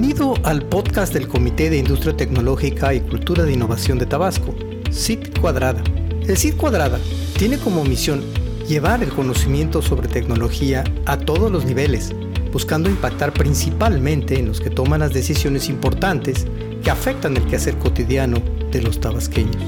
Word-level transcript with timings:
Bienvenido 0.00 0.34
al 0.44 0.62
podcast 0.62 1.12
del 1.12 1.26
Comité 1.26 1.70
de 1.70 1.78
Industria 1.78 2.16
Tecnológica 2.16 2.94
y 2.94 3.00
Cultura 3.00 3.42
de 3.42 3.54
Innovación 3.54 3.98
de 3.98 4.06
Tabasco, 4.06 4.54
CIT 4.92 5.40
Cuadrada. 5.40 5.82
El 6.24 6.36
CIT 6.36 6.56
Cuadrada 6.56 7.00
tiene 7.36 7.58
como 7.58 7.82
misión 7.82 8.22
llevar 8.68 9.02
el 9.02 9.08
conocimiento 9.08 9.82
sobre 9.82 10.06
tecnología 10.06 10.84
a 11.04 11.18
todos 11.18 11.50
los 11.50 11.64
niveles, 11.64 12.12
buscando 12.52 12.88
impactar 12.88 13.32
principalmente 13.32 14.38
en 14.38 14.46
los 14.46 14.60
que 14.60 14.70
toman 14.70 15.00
las 15.00 15.12
decisiones 15.12 15.68
importantes 15.68 16.46
que 16.84 16.92
afectan 16.92 17.36
el 17.36 17.44
quehacer 17.46 17.76
cotidiano 17.76 18.40
de 18.70 18.80
los 18.80 19.00
tabasqueños. 19.00 19.60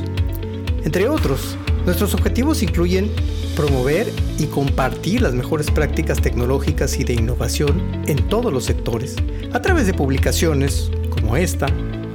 Entre 0.85 1.09
otros, 1.09 1.57
nuestros 1.85 2.15
objetivos 2.15 2.63
incluyen 2.63 3.11
promover 3.57 4.13
y 4.39 4.47
compartir 4.47 5.23
las 5.23 5.35
mejores 5.35 5.73
prácticas 5.73 6.21
tecnológicas 6.23 7.01
y 7.01 7.05
de 7.05 7.15
innovación 7.15 7.83
en 8.07 8.29
todos 8.29 8.53
los 8.53 8.65
sectores, 8.65 9.17
a 9.53 9.61
través 9.61 9.87
de 9.87 9.95
publicaciones 9.95 10.91
como 11.11 11.37
esta, 11.37 11.67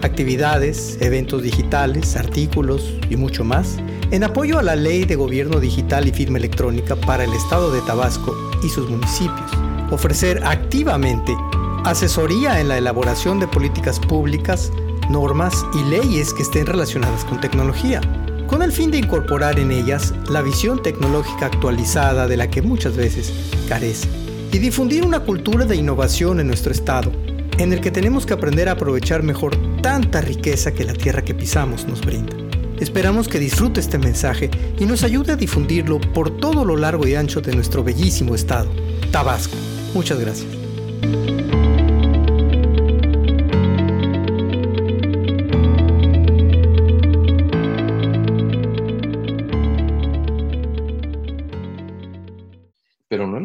actividades, 0.02 0.98
eventos 1.02 1.44
digitales, 1.44 2.16
artículos 2.16 2.94
y 3.10 3.18
mucho 3.18 3.44
más, 3.44 3.78
en 4.12 4.24
apoyo 4.24 4.60
a 4.60 4.64
la 4.64 4.76
Ley 4.76 5.06
de 5.06 5.16
Gobierno 5.16 5.60
Digital 5.60 6.08
y 6.08 6.12
Firma 6.12 6.38
Electrónica 6.38 6.96
para 6.96 7.24
el 7.24 7.34
Estado 7.34 7.72
de 7.72 7.82
Tabasco 7.82 8.36
y 8.64 8.70
sus 8.70 8.90
municipios. 8.90 9.52
Ofrecer 9.92 10.42
activamente 10.44 11.36
asesoría 11.84 12.60
en 12.60 12.70
la 12.70 12.78
elaboración 12.78 13.40
de 13.40 13.48
políticas 13.48 14.00
públicas, 14.00 14.72
normas 15.10 15.66
y 15.74 15.90
leyes 15.90 16.34
que 16.34 16.44
estén 16.44 16.66
relacionadas 16.66 17.26
con 17.26 17.42
tecnología, 17.42 18.02
con 18.48 18.62
el 18.62 18.72
fin 18.72 18.92
de 18.92 19.00
incorporar 19.00 19.60
en 19.60 19.72
ellas 19.72 20.14
la 20.30 20.42
visión 20.42 20.82
tecnológica 20.82 21.48
actualizada 21.48 22.28
de 22.28 22.38
la 22.38 22.50
que 22.50 22.62
muchas 22.62 22.96
veces 22.96 23.34
carece, 23.68 24.08
y 24.52 24.58
difundir 24.58 25.06
una 25.06 25.22
cultura 25.22 25.66
de 25.66 25.76
innovación 25.76 26.40
en 26.40 26.48
nuestro 26.48 26.72
Estado, 26.72 27.12
en 27.58 27.74
el 27.74 27.82
que 27.82 27.92
tenemos 27.92 28.26
que 28.26 28.34
aprender 28.34 28.70
a 28.70 28.74
aprovechar 28.74 29.24
mejor 29.24 29.56
tanta 29.82 30.22
riqueza 30.22 30.74
que 30.74 30.84
la 30.84 30.94
tierra 30.94 31.24
que 31.24 31.34
pisamos 31.34 31.88
nos 31.88 32.02
brinda. 32.02 32.36
Esperamos 32.80 33.28
que 33.28 33.40
disfrute 33.40 33.80
este 33.80 33.98
mensaje 33.98 34.50
y 34.78 34.86
nos 34.86 35.04
ayude 35.04 35.34
a 35.34 35.38
difundirlo 35.38 36.02
por 36.02 36.38
todo 36.38 36.66
lo 36.66 36.76
largo 36.76 37.08
y 37.08 37.16
ancho 37.16 37.42
de 37.42 37.56
nuestro 37.56 37.84
bellísimo 37.84 38.36
estado, 38.36 38.70
Tabasco. 39.12 39.56
Muchas 39.94 40.20
gracias. 40.20 40.65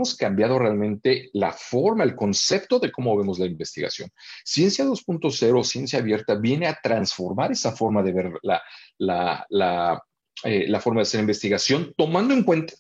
Hemos 0.00 0.16
cambiado 0.16 0.58
realmente 0.58 1.28
la 1.34 1.52
forma, 1.52 2.04
el 2.04 2.16
concepto 2.16 2.78
de 2.78 2.90
cómo 2.90 3.16
vemos 3.18 3.38
la 3.38 3.44
investigación. 3.44 4.10
Ciencia 4.44 4.86
2.0, 4.86 5.62
ciencia 5.62 5.98
abierta, 5.98 6.36
viene 6.36 6.66
a 6.66 6.78
transformar 6.82 7.52
esa 7.52 7.72
forma 7.72 8.02
de 8.02 8.12
ver 8.12 8.32
la, 8.42 10.02
eh, 10.44 10.66
la 10.68 10.80
forma 10.80 11.00
de 11.00 11.02
hacer 11.02 11.20
investigación, 11.20 11.92
tomando 11.98 12.32
en 12.32 12.44
cuenta 12.44 12.72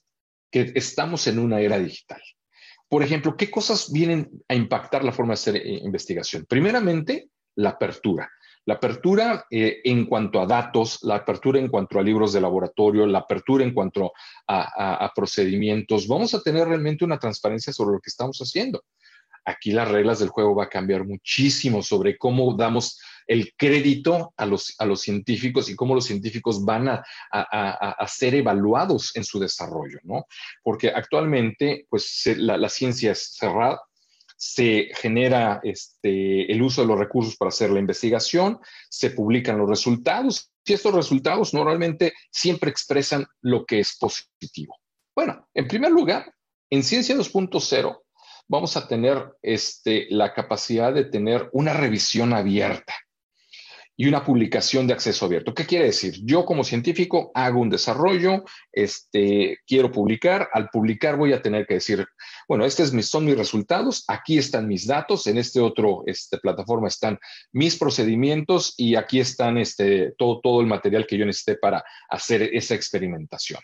que 0.50 0.72
estamos 0.74 1.26
en 1.26 1.38
una 1.38 1.60
era 1.60 1.78
digital. 1.78 2.22
Por 2.88 3.02
ejemplo, 3.02 3.36
¿qué 3.36 3.50
cosas 3.50 3.92
vienen 3.92 4.30
a 4.48 4.54
impactar 4.54 5.04
la 5.04 5.12
forma 5.12 5.32
de 5.32 5.34
hacer 5.34 5.56
eh, 5.56 5.80
investigación? 5.82 6.46
Primeramente, 6.48 7.28
la 7.56 7.70
apertura. 7.70 8.30
La 8.66 8.74
apertura 8.74 9.46
eh, 9.50 9.80
en 9.84 10.04
cuanto 10.04 10.40
a 10.40 10.46
datos, 10.46 10.98
la 11.02 11.16
apertura 11.16 11.58
en 11.58 11.68
cuanto 11.68 11.98
a 11.98 12.02
libros 12.02 12.32
de 12.32 12.40
laboratorio, 12.40 13.06
la 13.06 13.20
apertura 13.20 13.64
en 13.64 13.72
cuanto 13.72 14.12
a, 14.46 15.10
procedimientos, 15.14 16.06
vamos 16.06 16.34
a 16.34 16.42
tener 16.42 16.68
realmente 16.68 17.04
una 17.04 17.18
transparencia 17.18 17.72
sobre 17.72 17.94
lo 17.94 18.00
que 18.00 18.10
estamos 18.10 18.38
haciendo. 18.38 18.84
Aquí 19.44 19.72
las 19.72 19.88
reglas 19.88 20.18
del 20.18 20.28
juego 20.28 20.54
va 20.54 20.64
a 20.64 20.68
cambiar 20.68 21.06
muchísimo 21.06 21.82
sobre 21.82 22.18
cómo 22.18 22.54
damos 22.54 23.00
el 23.26 23.54
crédito 23.56 24.34
a 24.36 24.44
los, 24.44 24.76
científicos 24.96 25.70
y 25.70 25.76
cómo 25.76 25.94
los 25.94 26.04
científicos 26.04 26.62
van 26.62 26.88
a, 26.88 28.06
ser 28.06 28.34
evaluados 28.34 29.16
en 29.16 29.24
su 29.24 29.40
desarrollo, 29.40 29.98
¿no? 30.02 30.26
Porque 30.62 30.88
actualmente, 30.88 31.86
pues 31.88 32.28
la 32.36 32.68
ciencia 32.68 33.12
es 33.12 33.36
cerrada, 33.36 33.80
se 34.40 34.88
genera 34.94 35.60
este, 35.62 36.50
el 36.50 36.62
uso 36.62 36.80
de 36.80 36.86
los 36.86 36.98
recursos 36.98 37.36
para 37.36 37.50
hacer 37.50 37.68
la 37.68 37.78
investigación, 37.78 38.58
se 38.88 39.10
publican 39.10 39.58
los 39.58 39.68
resultados 39.68 40.50
y 40.64 40.72
estos 40.72 40.94
resultados 40.94 41.52
normalmente 41.52 42.14
siempre 42.30 42.70
expresan 42.70 43.26
lo 43.42 43.66
que 43.66 43.80
es 43.80 43.98
positivo. 43.98 44.78
Bueno, 45.14 45.46
en 45.52 45.68
primer 45.68 45.90
lugar, 45.90 46.32
en 46.70 46.82
Ciencia 46.82 47.14
2.0 47.14 48.00
vamos 48.48 48.78
a 48.78 48.88
tener 48.88 49.36
este, 49.42 50.06
la 50.08 50.32
capacidad 50.32 50.94
de 50.94 51.04
tener 51.04 51.50
una 51.52 51.74
revisión 51.74 52.32
abierta 52.32 52.94
y 54.00 54.06
una 54.06 54.24
publicación 54.24 54.86
de 54.86 54.94
acceso 54.94 55.26
abierto. 55.26 55.52
¿Qué 55.52 55.66
quiere 55.66 55.84
decir? 55.84 56.14
Yo 56.24 56.46
como 56.46 56.64
científico 56.64 57.30
hago 57.34 57.60
un 57.60 57.68
desarrollo, 57.68 58.44
este, 58.72 59.58
quiero 59.66 59.92
publicar, 59.92 60.48
al 60.54 60.70
publicar 60.70 61.18
voy 61.18 61.34
a 61.34 61.42
tener 61.42 61.66
que 61.66 61.74
decir, 61.74 62.06
bueno, 62.48 62.64
estos 62.64 62.92
son 63.06 63.26
mis 63.26 63.36
resultados, 63.36 64.04
aquí 64.08 64.38
están 64.38 64.66
mis 64.68 64.86
datos, 64.86 65.26
en 65.26 65.36
este 65.36 65.60
otro 65.60 66.02
este, 66.06 66.38
plataforma 66.38 66.88
están 66.88 67.18
mis 67.52 67.76
procedimientos 67.76 68.72
y 68.78 68.94
aquí 68.94 69.20
están 69.20 69.58
este, 69.58 70.14
todo, 70.16 70.40
todo 70.40 70.62
el 70.62 70.66
material 70.66 71.06
que 71.06 71.18
yo 71.18 71.26
necesité 71.26 71.56
para 71.56 71.84
hacer 72.08 72.40
esa 72.54 72.74
experimentación. 72.74 73.60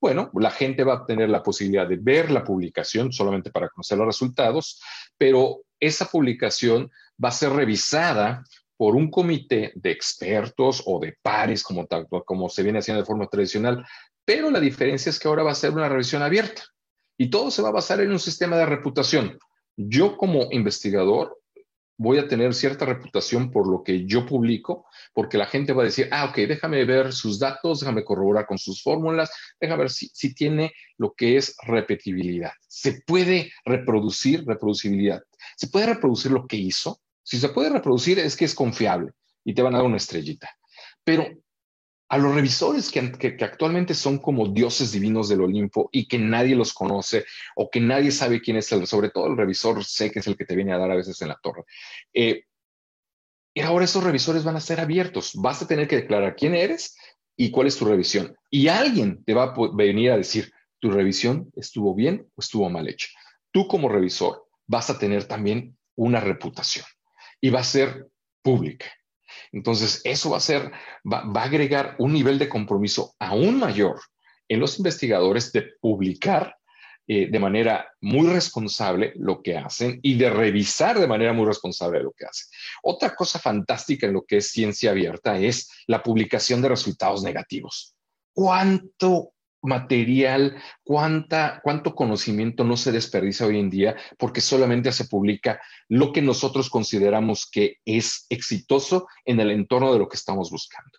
Bueno, 0.00 0.30
la 0.34 0.52
gente 0.52 0.84
va 0.84 0.94
a 0.94 1.04
tener 1.04 1.30
la 1.30 1.42
posibilidad 1.42 1.88
de 1.88 1.98
ver 2.00 2.30
la 2.30 2.44
publicación 2.44 3.12
solamente 3.12 3.50
para 3.50 3.68
conocer 3.68 3.98
los 3.98 4.06
resultados, 4.06 4.80
pero 5.18 5.62
esa 5.80 6.04
publicación 6.04 6.92
va 7.22 7.30
a 7.30 7.32
ser 7.32 7.50
revisada 7.50 8.44
por 8.80 8.96
un 8.96 9.10
comité 9.10 9.72
de 9.74 9.90
expertos 9.90 10.82
o 10.86 10.98
de 10.98 11.14
pares, 11.20 11.62
como, 11.62 12.48
se 12.48 12.62
viene 12.62 12.78
haciendo 12.78 13.02
de 13.02 13.06
forma 13.06 13.26
tradicional, 13.26 13.84
pero 14.24 14.50
la 14.50 14.58
diferencia 14.58 15.10
es 15.10 15.18
que 15.18 15.28
ahora 15.28 15.42
va 15.42 15.50
a 15.50 15.54
ser 15.54 15.72
una 15.72 15.86
revisión 15.86 16.22
abierta 16.22 16.62
y 17.18 17.28
todo 17.28 17.50
se 17.50 17.60
va 17.60 17.68
a 17.68 17.72
basar 17.72 18.00
en 18.00 18.10
un 18.10 18.18
sistema 18.18 18.56
de 18.56 18.64
reputación. 18.64 19.38
Yo 19.76 20.16
como 20.16 20.48
investigador 20.50 21.38
voy 21.98 22.20
a 22.20 22.26
tener 22.26 22.54
cierta 22.54 22.86
reputación 22.86 23.50
por 23.50 23.68
lo 23.68 23.82
que 23.82 24.06
yo 24.06 24.24
publico, 24.24 24.86
porque 25.12 25.36
la 25.36 25.44
gente 25.44 25.74
va 25.74 25.82
a 25.82 25.84
decir, 25.84 26.08
ah, 26.10 26.30
ok, 26.30 26.36
déjame 26.48 26.82
ver 26.86 27.12
sus 27.12 27.38
datos, 27.38 27.80
déjame 27.80 28.02
corroborar 28.02 28.46
con 28.46 28.56
sus 28.56 28.82
fórmulas, 28.82 29.30
déjame 29.60 29.82
ver 29.82 29.90
si 29.90 30.34
tiene 30.34 30.72
lo 30.96 31.12
que 31.12 31.36
es 31.36 31.54
repetibilidad. 31.66 32.52
Se 32.66 33.02
puede 33.06 33.52
reproducir, 33.66 34.46
reproducibilidad. 34.46 35.22
Se 35.58 35.68
puede 35.68 35.84
reproducir 35.84 36.32
lo 36.32 36.46
que 36.46 36.56
hizo, 36.56 37.02
si 37.30 37.38
se 37.38 37.50
puede 37.50 37.70
reproducir 37.70 38.18
es 38.18 38.36
que 38.36 38.44
es 38.44 38.56
confiable 38.56 39.12
y 39.44 39.54
te 39.54 39.62
van 39.62 39.72
a 39.74 39.78
dar 39.78 39.86
una 39.86 39.98
estrellita. 39.98 40.50
Pero 41.04 41.28
a 42.08 42.18
los 42.18 42.34
revisores 42.34 42.90
que, 42.90 43.36
actualmente 43.40 43.94
son 43.94 44.18
como 44.18 44.48
dioses 44.48 44.90
divinos 44.90 45.28
del 45.28 45.42
Olimpo 45.42 45.88
y 45.92 46.08
que 46.08 46.18
nadie 46.18 46.56
los 46.56 46.74
conoce 46.74 47.24
o 47.54 47.70
que 47.70 47.78
nadie 47.78 48.10
sabe 48.10 48.40
quién 48.40 48.56
es 48.56 48.72
el, 48.72 48.84
sobre 48.88 49.10
todo 49.10 49.28
el 49.28 49.36
revisor 49.36 49.84
sé 49.84 50.10
que 50.10 50.18
es 50.18 50.26
el 50.26 50.36
que 50.36 50.44
te 50.44 50.56
viene 50.56 50.72
a 50.72 50.78
dar 50.78 50.90
a 50.90 50.96
veces 50.96 51.22
en 51.22 51.28
la 51.28 51.38
torre. 51.40 51.62
Eh, 52.12 52.46
y 53.54 53.60
ahora 53.60 53.84
esos 53.84 54.02
revisores 54.02 54.42
van 54.42 54.56
a 54.56 54.60
ser 54.60 54.80
abiertos. 54.80 55.30
Vas 55.36 55.62
a 55.62 55.68
tener 55.68 55.86
que 55.86 55.96
declarar 55.96 56.34
quién 56.34 56.56
eres 56.56 56.96
y 57.36 57.52
cuál 57.52 57.68
es 57.68 57.76
tu 57.76 57.84
revisión. 57.84 58.34
Y 58.50 58.66
alguien 58.66 59.22
te 59.22 59.34
va 59.34 59.44
a 59.44 59.54
venir 59.72 60.10
a 60.10 60.16
decir, 60.16 60.52
tu 60.80 60.90
revisión 60.90 61.52
estuvo 61.54 61.94
bien 61.94 62.26
o 62.34 62.40
estuvo 62.40 62.68
mal 62.68 62.88
hecha. 62.88 63.06
Tú 63.52 63.68
como 63.68 63.88
revisor 63.88 64.48
vas 64.66 64.90
a 64.90 64.98
tener 64.98 65.26
también 65.26 65.78
una 65.94 66.18
reputación 66.18 66.86
y 67.40 67.50
va 67.50 67.60
a 67.60 67.64
ser 67.64 68.08
pública. 68.42 68.86
Entonces, 69.52 70.00
eso 70.04 70.30
va 70.30 70.38
a 70.38 70.40
ser, 70.40 70.70
va, 71.10 71.22
a 71.34 71.44
agregar 71.44 71.96
un 71.98 72.12
nivel 72.12 72.38
de 72.38 72.48
compromiso 72.48 73.14
aún 73.18 73.58
mayor 73.58 74.00
en 74.48 74.60
los 74.60 74.78
investigadores 74.78 75.52
de 75.52 75.72
publicar 75.80 76.56
eh, 77.06 77.28
de 77.30 77.38
manera 77.38 77.88
muy 78.00 78.28
responsable 78.28 79.12
lo 79.16 79.42
que 79.42 79.56
hacen 79.56 79.98
y 80.02 80.16
de 80.16 80.30
revisar 80.30 80.98
de 80.98 81.08
manera 81.08 81.32
muy 81.32 81.46
responsable 81.46 82.02
lo 82.02 82.12
que 82.12 82.26
hacen. 82.26 82.48
Otra 82.82 83.14
cosa 83.14 83.38
fantástica 83.38 84.06
en 84.06 84.12
lo 84.12 84.22
que 84.22 84.38
es 84.38 84.50
ciencia 84.50 84.90
abierta 84.90 85.38
es 85.38 85.70
la 85.86 86.02
publicación 86.02 86.62
de 86.62 86.68
resultados 86.68 87.22
negativos. 87.22 87.94
¿Cuánto 88.32 89.32
material, 89.62 90.56
cuánta, 90.82 91.60
cuánto 91.62 91.94
conocimiento 91.94 92.64
no 92.64 92.76
se 92.76 92.92
desperdicia 92.92 93.46
hoy 93.46 93.58
en 93.58 93.70
día 93.70 93.96
porque 94.18 94.40
solamente 94.40 94.92
se 94.92 95.06
publica 95.06 95.60
lo 95.88 96.12
que 96.12 96.22
nosotros 96.22 96.70
consideramos 96.70 97.48
que 97.50 97.76
es 97.84 98.26
exitoso 98.28 99.06
en 99.24 99.40
el 99.40 99.50
entorno 99.50 99.92
de 99.92 99.98
lo 99.98 100.08
que 100.08 100.16
estamos 100.16 100.50
buscando. 100.50 100.98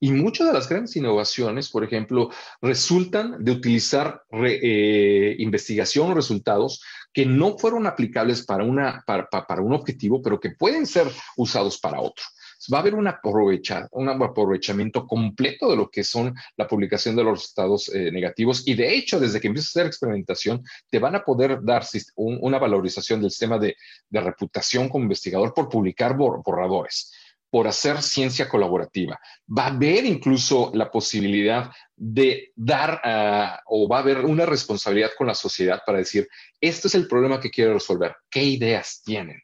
Y 0.00 0.10
muchas 0.10 0.48
de 0.48 0.52
las 0.52 0.68
grandes 0.68 0.96
innovaciones, 0.96 1.70
por 1.70 1.84
ejemplo, 1.84 2.30
resultan 2.60 3.44
de 3.44 3.52
utilizar 3.52 4.22
eh, 4.32 5.36
investigación 5.38 6.14
resultados 6.14 6.82
que 7.12 7.24
no 7.24 7.56
fueron 7.56 7.86
aplicables 7.86 8.44
para, 8.44 8.64
una, 8.64 9.04
para 9.06 9.62
un 9.62 9.74
objetivo, 9.74 10.20
pero 10.20 10.40
que 10.40 10.50
pueden 10.50 10.86
ser 10.86 11.06
usados 11.36 11.78
para 11.78 12.00
otro. 12.00 12.24
Va 12.72 12.78
a 12.78 12.80
haber 12.80 12.94
un, 12.94 13.06
aprovecha, 13.06 13.88
un 13.92 14.08
aprovechamiento 14.08 15.06
completo 15.06 15.70
de 15.70 15.76
lo 15.76 15.90
que 15.90 16.04
son 16.04 16.34
la 16.56 16.66
publicación 16.66 17.16
de 17.16 17.24
los 17.24 17.38
resultados 17.38 17.88
eh, 17.94 18.10
negativos 18.10 18.66
y 18.66 18.74
de 18.74 18.94
hecho, 18.94 19.18
desde 19.18 19.40
que 19.40 19.48
empiezas 19.48 19.76
a 19.76 19.80
hacer 19.80 19.86
experimentación, 19.86 20.62
te 20.90 20.98
van 20.98 21.14
a 21.14 21.24
poder 21.24 21.62
dar 21.62 21.84
una 22.16 22.58
valorización 22.58 23.20
del 23.20 23.30
sistema 23.30 23.58
de, 23.58 23.76
reputación 24.10 24.88
como 24.88 25.04
investigador 25.04 25.52
por 25.52 25.68
publicar 25.68 26.16
borradores 26.16 27.12
por 27.50 27.68
hacer 27.68 28.00
ciencia 28.00 28.48
colaborativa. 28.48 29.20
Va 29.46 29.64
a 29.64 29.74
haber 29.74 30.06
incluso 30.06 30.70
la 30.72 30.90
posibilidad 30.90 31.70
de 31.94 32.50
dar 32.56 32.98
ah, 33.04 33.60
o 33.66 33.86
va 33.86 33.98
a 33.98 34.00
haber 34.00 34.24
una 34.24 34.46
responsabilidad 34.46 35.10
con 35.18 35.26
la 35.26 35.34
sociedad 35.34 35.82
para 35.84 35.98
decir, 35.98 36.26
este 36.58 36.88
es 36.88 36.94
el 36.94 37.06
problema 37.06 37.40
que 37.40 37.50
quiero 37.50 37.74
resolver, 37.74 38.16
¿qué 38.30 38.42
ideas 38.42 39.02
tienen? 39.04 39.42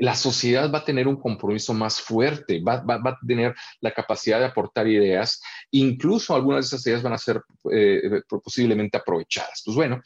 La 0.00 0.14
sociedad 0.14 0.72
va 0.72 0.78
a 0.78 0.84
tener 0.84 1.06
un 1.06 1.16
compromiso 1.16 1.74
más 1.74 2.00
fuerte, 2.00 2.60
va, 2.60 2.82
a 2.86 3.18
tener 3.26 3.54
la 3.80 3.92
capacidad 3.92 4.38
de 4.38 4.46
aportar 4.46 4.88
ideas, 4.88 5.40
incluso 5.70 6.34
algunas 6.34 6.64
de 6.64 6.76
esas 6.76 6.86
ideas 6.86 7.02
van 7.02 7.12
a 7.12 7.18
ser 7.18 7.42
eh, 7.72 8.22
posiblemente 8.28 8.96
aprovechadas. 8.96 9.62
Pues 9.64 9.76
bueno, 9.76 10.02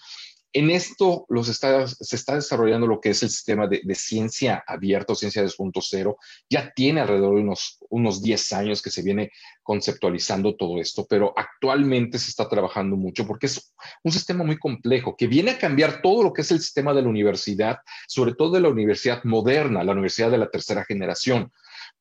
en 0.54 0.70
esto 0.70 1.26
los 1.28 1.48
se 1.48 2.16
está 2.16 2.34
desarrollando 2.36 2.86
lo 2.86 3.00
que 3.00 3.10
es 3.10 3.24
el 3.24 3.28
sistema 3.28 3.66
de, 3.66 3.82
ciencia 3.96 4.62
abierta 4.64 5.12
o 5.12 5.16
ciencia 5.16 5.42
2.0. 5.42 6.16
Ya 6.48 6.72
tiene 6.72 7.00
alrededor 7.00 7.34
de 7.34 7.42
unos, 7.42 7.78
unos 7.90 8.22
10 8.22 8.52
años 8.52 8.80
que 8.80 8.90
se 8.90 9.02
viene 9.02 9.32
conceptualizando 9.64 10.54
todo 10.54 10.80
esto, 10.80 11.06
pero 11.10 11.34
actualmente 11.36 12.20
se 12.20 12.30
está 12.30 12.48
trabajando 12.48 12.94
mucho 12.94 13.26
porque 13.26 13.46
es 13.46 13.74
un 14.04 14.12
sistema 14.12 14.44
muy 14.44 14.56
complejo 14.56 15.16
que 15.16 15.26
viene 15.26 15.50
a 15.50 15.58
cambiar 15.58 16.00
todo 16.00 16.22
lo 16.22 16.32
que 16.32 16.42
es 16.42 16.52
el 16.52 16.60
sistema 16.60 16.94
de 16.94 17.02
la 17.02 17.08
universidad, 17.08 17.78
sobre 18.06 18.34
todo 18.34 18.52
de 18.52 18.60
la 18.60 18.68
universidad 18.68 19.24
moderna, 19.24 19.82
la 19.82 19.92
universidad 19.92 20.30
de 20.30 20.38
la 20.38 20.50
tercera 20.50 20.84
generación 20.84 21.50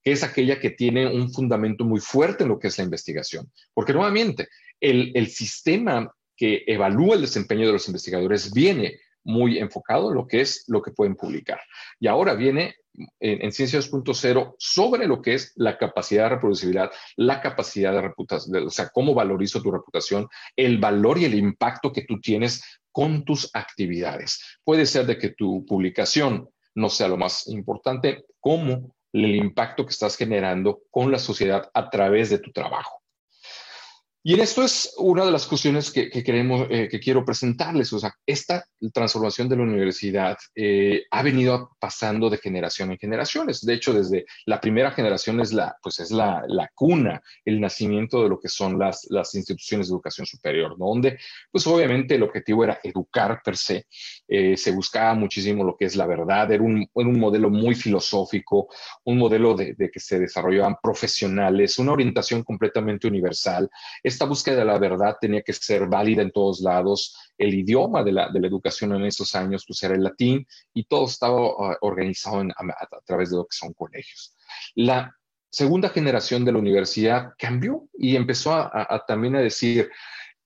que 0.04 0.12
es 0.12 0.22
aquella 0.22 0.60
que 0.60 0.70
tiene 0.70 1.08
un 1.08 1.32
fundamento 1.32 1.86
muy 1.86 2.02
fuerte 2.02 2.44
en 2.44 2.50
lo 2.50 2.60
que 2.60 2.68
es 2.68 2.78
la 2.78 2.84
investigación. 2.84 3.50
Porque 3.74 3.94
nuevamente, 3.94 4.50
el, 4.82 5.14
el 5.16 5.30
sistema 5.30 6.14
que 6.44 6.66
evalúa 6.68 7.16
el 7.16 7.22
desempeño 7.22 7.66
de 7.66 7.72
los 7.72 7.88
investigadores 7.88 8.54
viene 8.54 9.00
muy 9.24 9.60
enfocado 9.60 10.10
en 10.10 10.16
lo 10.16 10.28
que 10.28 10.42
es 10.42 10.66
lo 10.68 10.82
que 10.82 10.92
pueden 10.92 11.16
publicar. 11.16 11.62
Y 12.02 12.08
ahora 12.08 12.34
viene 12.34 12.76
en, 13.22 13.44
en 13.44 13.52
Ciencia 13.54 13.80
2.0 13.80 14.56
sobre 14.60 15.08
lo 15.08 15.22
que 15.22 15.36
es 15.36 15.54
la 15.56 15.78
capacidad 15.78 16.24
de 16.24 16.36
reproducibilidad, 16.36 16.92
la 17.16 17.40
capacidad 17.40 17.94
de 17.94 18.02
reputación, 18.02 18.68
o 18.68 18.70
sea, 18.70 18.90
cómo 18.90 19.14
valorizo 19.14 19.62
tu 19.62 19.72
reputación, 19.72 20.28
el 20.58 20.80
valor 20.80 21.18
y 21.18 21.24
el 21.24 21.36
impacto 21.36 21.94
que 21.94 22.04
tú 22.04 22.20
tienes 22.20 22.62
con 22.92 23.24
tus 23.24 23.50
actividades. 23.54 24.60
Puede 24.66 24.86
ser 24.86 25.06
de 25.06 25.18
que 25.18 25.30
tu 25.30 25.66
publicación 25.66 26.50
no 26.76 26.90
sea 26.90 27.08
lo 27.08 27.16
más 27.16 27.48
importante, 27.48 28.26
como 28.42 28.94
el 29.14 29.34
impacto 29.34 29.86
que 29.86 29.92
estás 29.92 30.18
generando 30.18 30.82
con 30.92 31.10
la 31.10 31.20
sociedad 31.20 31.72
a 31.74 31.90
través 31.90 32.30
de 32.30 32.40
tu 32.40 32.52
trabajo. 32.52 33.03
Y 34.26 34.36
en 34.36 34.40
esto 34.40 34.64
es 34.64 34.94
una 35.00 35.26
de 35.26 35.32
las 35.32 35.46
cuestiones 35.46 35.92
que, 35.92 36.10
queremos, 36.10 36.66
eh, 36.70 36.88
que 36.90 37.02
quiero 37.02 37.26
presentarles. 37.26 37.92
O 37.92 38.00
sea, 38.00 38.16
esta 38.26 38.66
transformación 38.94 39.50
de 39.50 39.58
la 39.58 39.64
universidad 39.64 40.38
eh, 40.56 41.04
ha 41.12 41.22
venido 41.24 41.76
pasando 41.78 42.30
de 42.30 42.38
generación 42.38 42.92
en 42.92 42.98
generaciones. 42.98 43.66
De 43.66 43.74
hecho, 43.74 43.92
desde 43.92 44.26
la 44.46 44.62
primera 44.62 44.92
generación 44.92 45.42
es 45.42 45.52
la, 45.52 45.76
pues 45.84 46.00
es 46.00 46.10
la, 46.10 46.42
la 46.48 46.70
cuna, 46.74 47.22
el 47.44 47.60
nacimiento 47.60 48.24
de 48.24 48.30
lo 48.30 48.40
que 48.40 48.48
son 48.48 48.80
las, 48.80 49.06
las 49.10 49.36
instituciones 49.36 49.90
de 49.90 49.94
educación 49.96 50.26
superior, 50.26 50.78
donde, 50.78 51.20
pues 51.52 51.68
obviamente 51.68 52.16
el 52.16 52.24
objetivo 52.24 52.64
era 52.64 52.80
educar 52.82 53.42
per 53.44 53.58
se. 53.58 53.88
Eh, 54.26 54.56
se 54.56 54.72
buscaba 54.72 55.16
muchísimo 55.16 55.66
lo 55.66 55.76
que 55.76 55.84
es 55.84 55.98
la 55.98 56.06
verdad. 56.06 56.50
Era 56.50 56.64
un, 56.64 56.88
un 56.94 57.20
modelo 57.20 57.50
muy 57.50 57.76
filosófico, 57.76 58.70
un 59.04 59.18
modelo 59.18 59.54
de, 59.54 59.74
de 59.74 59.92
que 59.92 60.00
se 60.00 60.18
desarrollaban 60.18 60.78
profesionales, 60.82 61.78
una 61.78 61.92
orientación 61.92 62.42
completamente 62.44 63.06
universal 63.06 63.70
esta 64.14 64.26
búsqueda 64.26 64.58
de 64.58 64.66
la 64.66 64.78
verdad 64.78 65.18
tenía 65.20 65.42
que 65.42 65.54
ser 65.54 65.88
válida 65.88 66.22
en 66.22 66.32
todos 66.32 66.62
lados. 66.62 67.16
El 67.38 67.54
idioma 67.54 68.04
de 68.04 68.12
la, 68.12 68.30
educación 68.34 68.94
en 68.94 69.06
esos 69.06 69.36
años 69.36 69.66
pues 69.68 69.82
era 69.84 69.96
el 69.96 70.04
latín 70.04 70.48
y 70.74 70.86
todo 70.86 71.06
estaba 71.06 71.38
ah, 71.38 71.78
organizado 71.82 72.42
a, 72.42 73.02
través 73.06 73.32
de 73.32 73.38
lo 73.38 73.46
que 73.46 73.56
son 73.56 73.74
colegios. 73.74 74.36
La 74.76 75.16
segunda 75.50 75.90
generación 75.90 76.46
de 76.46 76.52
la 76.52 76.60
universidad 76.60 77.34
cambió 77.38 77.88
y 77.98 78.16
empezó 78.16 78.54
a, 78.54 79.04
también 79.08 79.36
a 79.36 79.42
decir, 79.42 79.90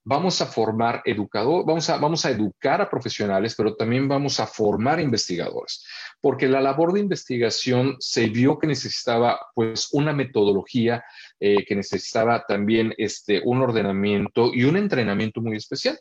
vamos 0.08 0.40
a 0.40 0.46
formar 0.46 1.02
educadores, 1.04 1.66
vamos 1.66 1.90
a, 1.90 1.98
vamos 1.98 2.24
a 2.24 2.30
educar 2.30 2.80
a 2.80 2.88
profesionales, 2.88 3.54
pero 3.54 3.76
también 3.76 4.08
vamos 4.08 4.40
a 4.40 4.46
formar 4.46 5.00
investigadores, 5.00 5.84
porque 6.22 6.48
la 6.48 6.62
labor 6.62 6.94
de 6.94 7.00
investigación 7.00 7.96
se 7.98 8.26
vio 8.28 8.58
que 8.58 8.66
necesitaba 8.66 9.38
pues 9.54 9.90
una 9.92 10.14
metodología, 10.14 11.04
eh, 11.38 11.62
que 11.66 11.76
necesitaba 11.76 12.42
también 12.48 12.94
este, 12.96 13.42
un 13.44 13.60
ordenamiento 13.60 14.50
y 14.54 14.64
un 14.64 14.78
entrenamiento 14.78 15.42
muy 15.42 15.58
especial. 15.58 16.00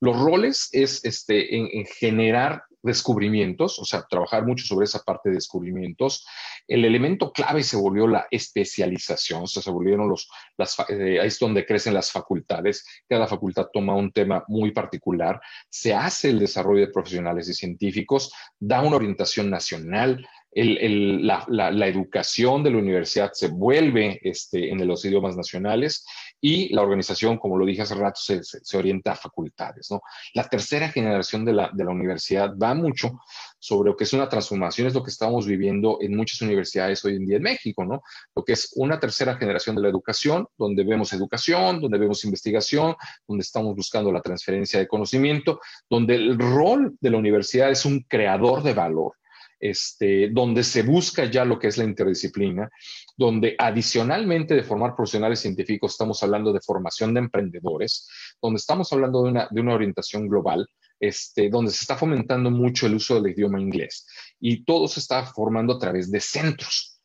Los 0.00 0.18
roles 0.18 0.68
es 0.72 1.04
este, 1.04 1.56
en 1.56 1.86
generar 1.86 2.64
descubrimientos, 2.86 3.78
o 3.78 3.84
sea, 3.84 4.06
trabajar 4.08 4.46
mucho 4.46 4.64
sobre 4.64 4.84
esa 4.84 5.00
parte 5.00 5.28
de 5.28 5.34
descubrimientos. 5.34 6.26
El 6.66 6.84
elemento 6.84 7.32
clave 7.32 7.62
se 7.62 7.76
volvió 7.76 8.06
la 8.06 8.26
especialización, 8.30 9.42
o 9.42 9.46
sea, 9.46 9.62
se 9.62 9.70
volvieron 9.70 10.08
los, 10.08 10.30
las, 10.56 10.76
eh, 10.88 11.20
ahí 11.20 11.28
es 11.28 11.38
donde 11.38 11.66
crecen 11.66 11.92
las 11.94 12.10
facultades. 12.10 12.84
Cada 13.08 13.26
facultad 13.26 13.66
toma 13.72 13.94
un 13.94 14.12
tema 14.12 14.44
muy 14.48 14.70
particular, 14.70 15.40
se 15.68 15.92
hace 15.92 16.30
el 16.30 16.38
desarrollo 16.38 16.86
de 16.86 16.92
profesionales 16.92 17.48
y 17.48 17.54
científicos, 17.54 18.32
da 18.58 18.80
una 18.82 18.96
orientación 18.96 19.50
nacional, 19.50 20.26
la, 20.56 21.86
educación 21.86 22.62
de 22.62 22.70
la 22.70 22.78
universidad 22.78 23.30
se 23.34 23.48
vuelve 23.48 24.18
este, 24.22 24.70
en 24.70 24.86
los 24.86 25.04
idiomas 25.04 25.36
nacionales 25.36 26.06
y 26.40 26.72
la 26.74 26.82
organización, 26.82 27.36
como 27.36 27.58
lo 27.58 27.66
dije 27.66 27.82
hace 27.82 27.94
rato, 27.94 28.18
se, 28.20 28.76
orienta 28.76 29.12
a 29.12 29.16
facultades. 29.16 29.88
La 30.32 30.48
tercera 30.48 30.88
generación 30.88 31.44
de 31.44 31.52
la, 31.52 31.70
de 31.72 31.84
la 31.84 31.90
universidad 31.90 32.56
va 32.56 32.74
mucho 32.74 33.20
sobre 33.58 33.90
lo 33.90 33.96
que 33.96 34.04
es 34.04 34.12
una 34.14 34.28
transformación, 34.28 34.86
es 34.86 34.94
lo 34.94 35.02
que 35.02 35.10
estamos 35.10 35.46
viviendo 35.46 35.98
en 36.00 36.16
muchas 36.16 36.40
universidades 36.40 37.04
hoy 37.04 37.16
en 37.16 37.26
día 37.26 37.36
en 37.36 37.42
México, 37.42 37.84
¿no? 37.84 38.02
Lo 38.34 38.44
que 38.44 38.52
es 38.52 38.72
una 38.76 38.98
tercera 38.98 39.36
generación 39.36 39.76
de 39.76 39.82
la 39.82 39.88
educación, 39.88 40.46
donde 40.56 40.84
vemos 40.84 41.12
educación, 41.12 41.80
donde 41.80 41.98
vemos 41.98 42.24
investigación, 42.24 42.94
donde 43.26 43.42
estamos 43.42 43.74
buscando 43.74 44.10
la 44.10 44.22
transferencia 44.22 44.78
de 44.78 44.88
conocimiento, 44.88 45.60
donde 45.90 46.14
el 46.14 46.38
rol 46.38 46.96
de 47.00 47.10
la 47.10 47.18
universidad 47.18 47.70
es 47.70 47.84
un 47.84 48.00
creador 48.08 48.62
de 48.62 48.72
valor 48.72 49.12
este, 49.58 50.30
donde 50.30 50.62
se 50.62 50.82
busca 50.82 51.24
ya 51.24 51.44
lo 51.44 51.58
que 51.58 51.68
es 51.68 51.78
la 51.78 51.84
interdisciplina, 51.84 52.70
donde 53.16 53.54
adicionalmente 53.58 54.54
de 54.54 54.62
formar 54.62 54.94
profesionales 54.94 55.40
científicos 55.40 55.92
estamos 55.92 56.22
hablando 56.22 56.52
de 56.52 56.60
formación 56.60 57.14
de 57.14 57.20
emprendedores, 57.20 58.08
donde 58.40 58.58
estamos 58.58 58.92
hablando 58.92 59.22
de 59.22 59.30
una, 59.30 59.48
de 59.50 59.60
una 59.60 59.74
orientación 59.74 60.28
global, 60.28 60.68
este, 61.00 61.50
donde 61.50 61.70
se 61.70 61.82
está 61.82 61.96
fomentando 61.96 62.50
mucho 62.50 62.86
el 62.86 62.94
uso 62.94 63.20
del 63.20 63.32
idioma 63.32 63.60
inglés 63.60 64.06
y 64.40 64.64
todo 64.64 64.88
se 64.88 65.00
está 65.00 65.24
formando 65.26 65.74
a 65.74 65.78
través 65.78 66.10
de 66.10 66.20
centros. 66.20 67.00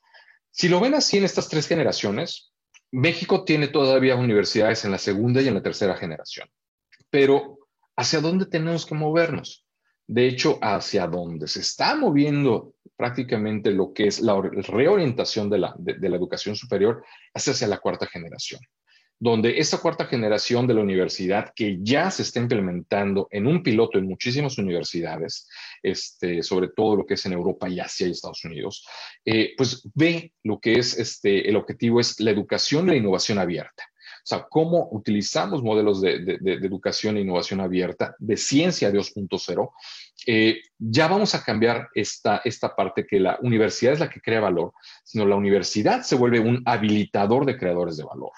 Si 0.50 0.70
lo 0.70 0.79
ven 0.79 0.93
así 0.93 1.17
en 1.17 1.25
estas 1.25 1.50
tres 1.50 1.67
generaciones, 1.67 2.51
México 2.91 3.43
tiene 3.46 3.70
todavía 3.70 4.15
universidades 4.15 4.84
en 4.84 4.91
la 4.91 4.98
segunda 4.98 5.41
y 5.41 5.48
en 5.48 5.55
la 5.55 5.63
tercera 5.63 5.96
generación, 5.96 6.50
pero 7.10 7.60
¿hacia 7.96 8.20
dónde 8.20 8.46
tenemos 8.46 8.86
que 8.86 8.96
movernos? 8.96 9.65
De 10.12 10.27
hecho, 10.27 10.60
hacia 10.62 11.08
donde 11.08 11.48
se 11.48 11.62
está 11.62 11.96
moviendo 11.96 12.74
prácticamente 12.98 13.72
lo 13.72 13.94
que 13.94 14.08
es 14.08 14.20
la 14.20 14.41
reorientación 14.41 15.50
de 15.50 15.58
la, 15.58 15.74
de, 15.77 16.10
la 16.10 16.18
educación 16.18 16.58
superior 16.58 17.01
es 17.34 17.48
hacia 17.48 17.65
la 17.65 17.77
cuarta 17.77 18.06
generación, 18.08 18.60
donde 19.18 19.58
esta 19.58 19.77
cuarta 19.77 20.08
generación 20.08 20.68
de 20.68 20.74
la 20.74 20.82
universidad 20.82 21.53
que 21.56 21.77
ya 21.82 22.12
se 22.12 22.24
está 22.24 22.41
implementando 22.41 23.30
en 23.32 23.48
un 23.48 23.63
piloto 23.63 24.00
en 24.00 24.08
muchísimas 24.10 24.58
universidades, 24.58 25.48
este, 25.82 26.44
sobre 26.44 26.68
todo 26.75 26.98
lo 26.98 27.06
que 27.06 27.13
es 27.13 27.25
en 27.25 27.32
Europa 27.32 27.70
y 27.70 27.80
Asia 27.80 28.06
y 28.06 28.12
Estados 28.12 28.44
Unidos, 28.44 28.86
eh, 29.24 29.53
pues 29.56 29.82
ve 29.96 30.34
lo 30.44 30.60
que 30.60 30.74
es 30.74 31.00
este, 31.00 31.48
el 31.48 31.56
objetivo 31.56 32.01
es 32.01 32.20
la 32.20 32.32
educación 32.32 32.88
y 32.88 32.91
la 32.91 32.98
innovación 32.98 33.39
abierta. 33.39 33.86
O 34.23 34.27
sea, 34.27 34.45
cómo 34.49 34.89
utilizamos 34.91 35.63
modelos 35.63 36.01
de, 36.01 36.37
educación 36.45 37.17
e 37.17 37.21
innovación 37.21 37.59
abierta, 37.59 38.15
de 38.19 38.37
ciencia 38.37 38.91
2.0. 38.91 39.71
Eh, 40.27 40.61
ya 40.77 41.07
vamos 41.07 41.33
a 41.33 41.43
cambiar 41.43 41.89
esta, 41.95 42.41
esta 42.45 42.75
parte 42.75 43.07
que 43.07 43.19
la 43.19 43.39
universidad 43.41 43.93
es 43.93 43.99
la 43.99 44.09
que 44.09 44.21
crea 44.21 44.39
valor, 44.39 44.73
sino 45.03 45.25
la 45.25 45.35
universidad 45.35 46.03
se 46.03 46.15
vuelve 46.15 46.39
un 46.39 46.61
habilitador 46.65 47.45
de 47.45 47.57
creadores 47.57 47.97
de 47.97 48.03
valor. 48.03 48.31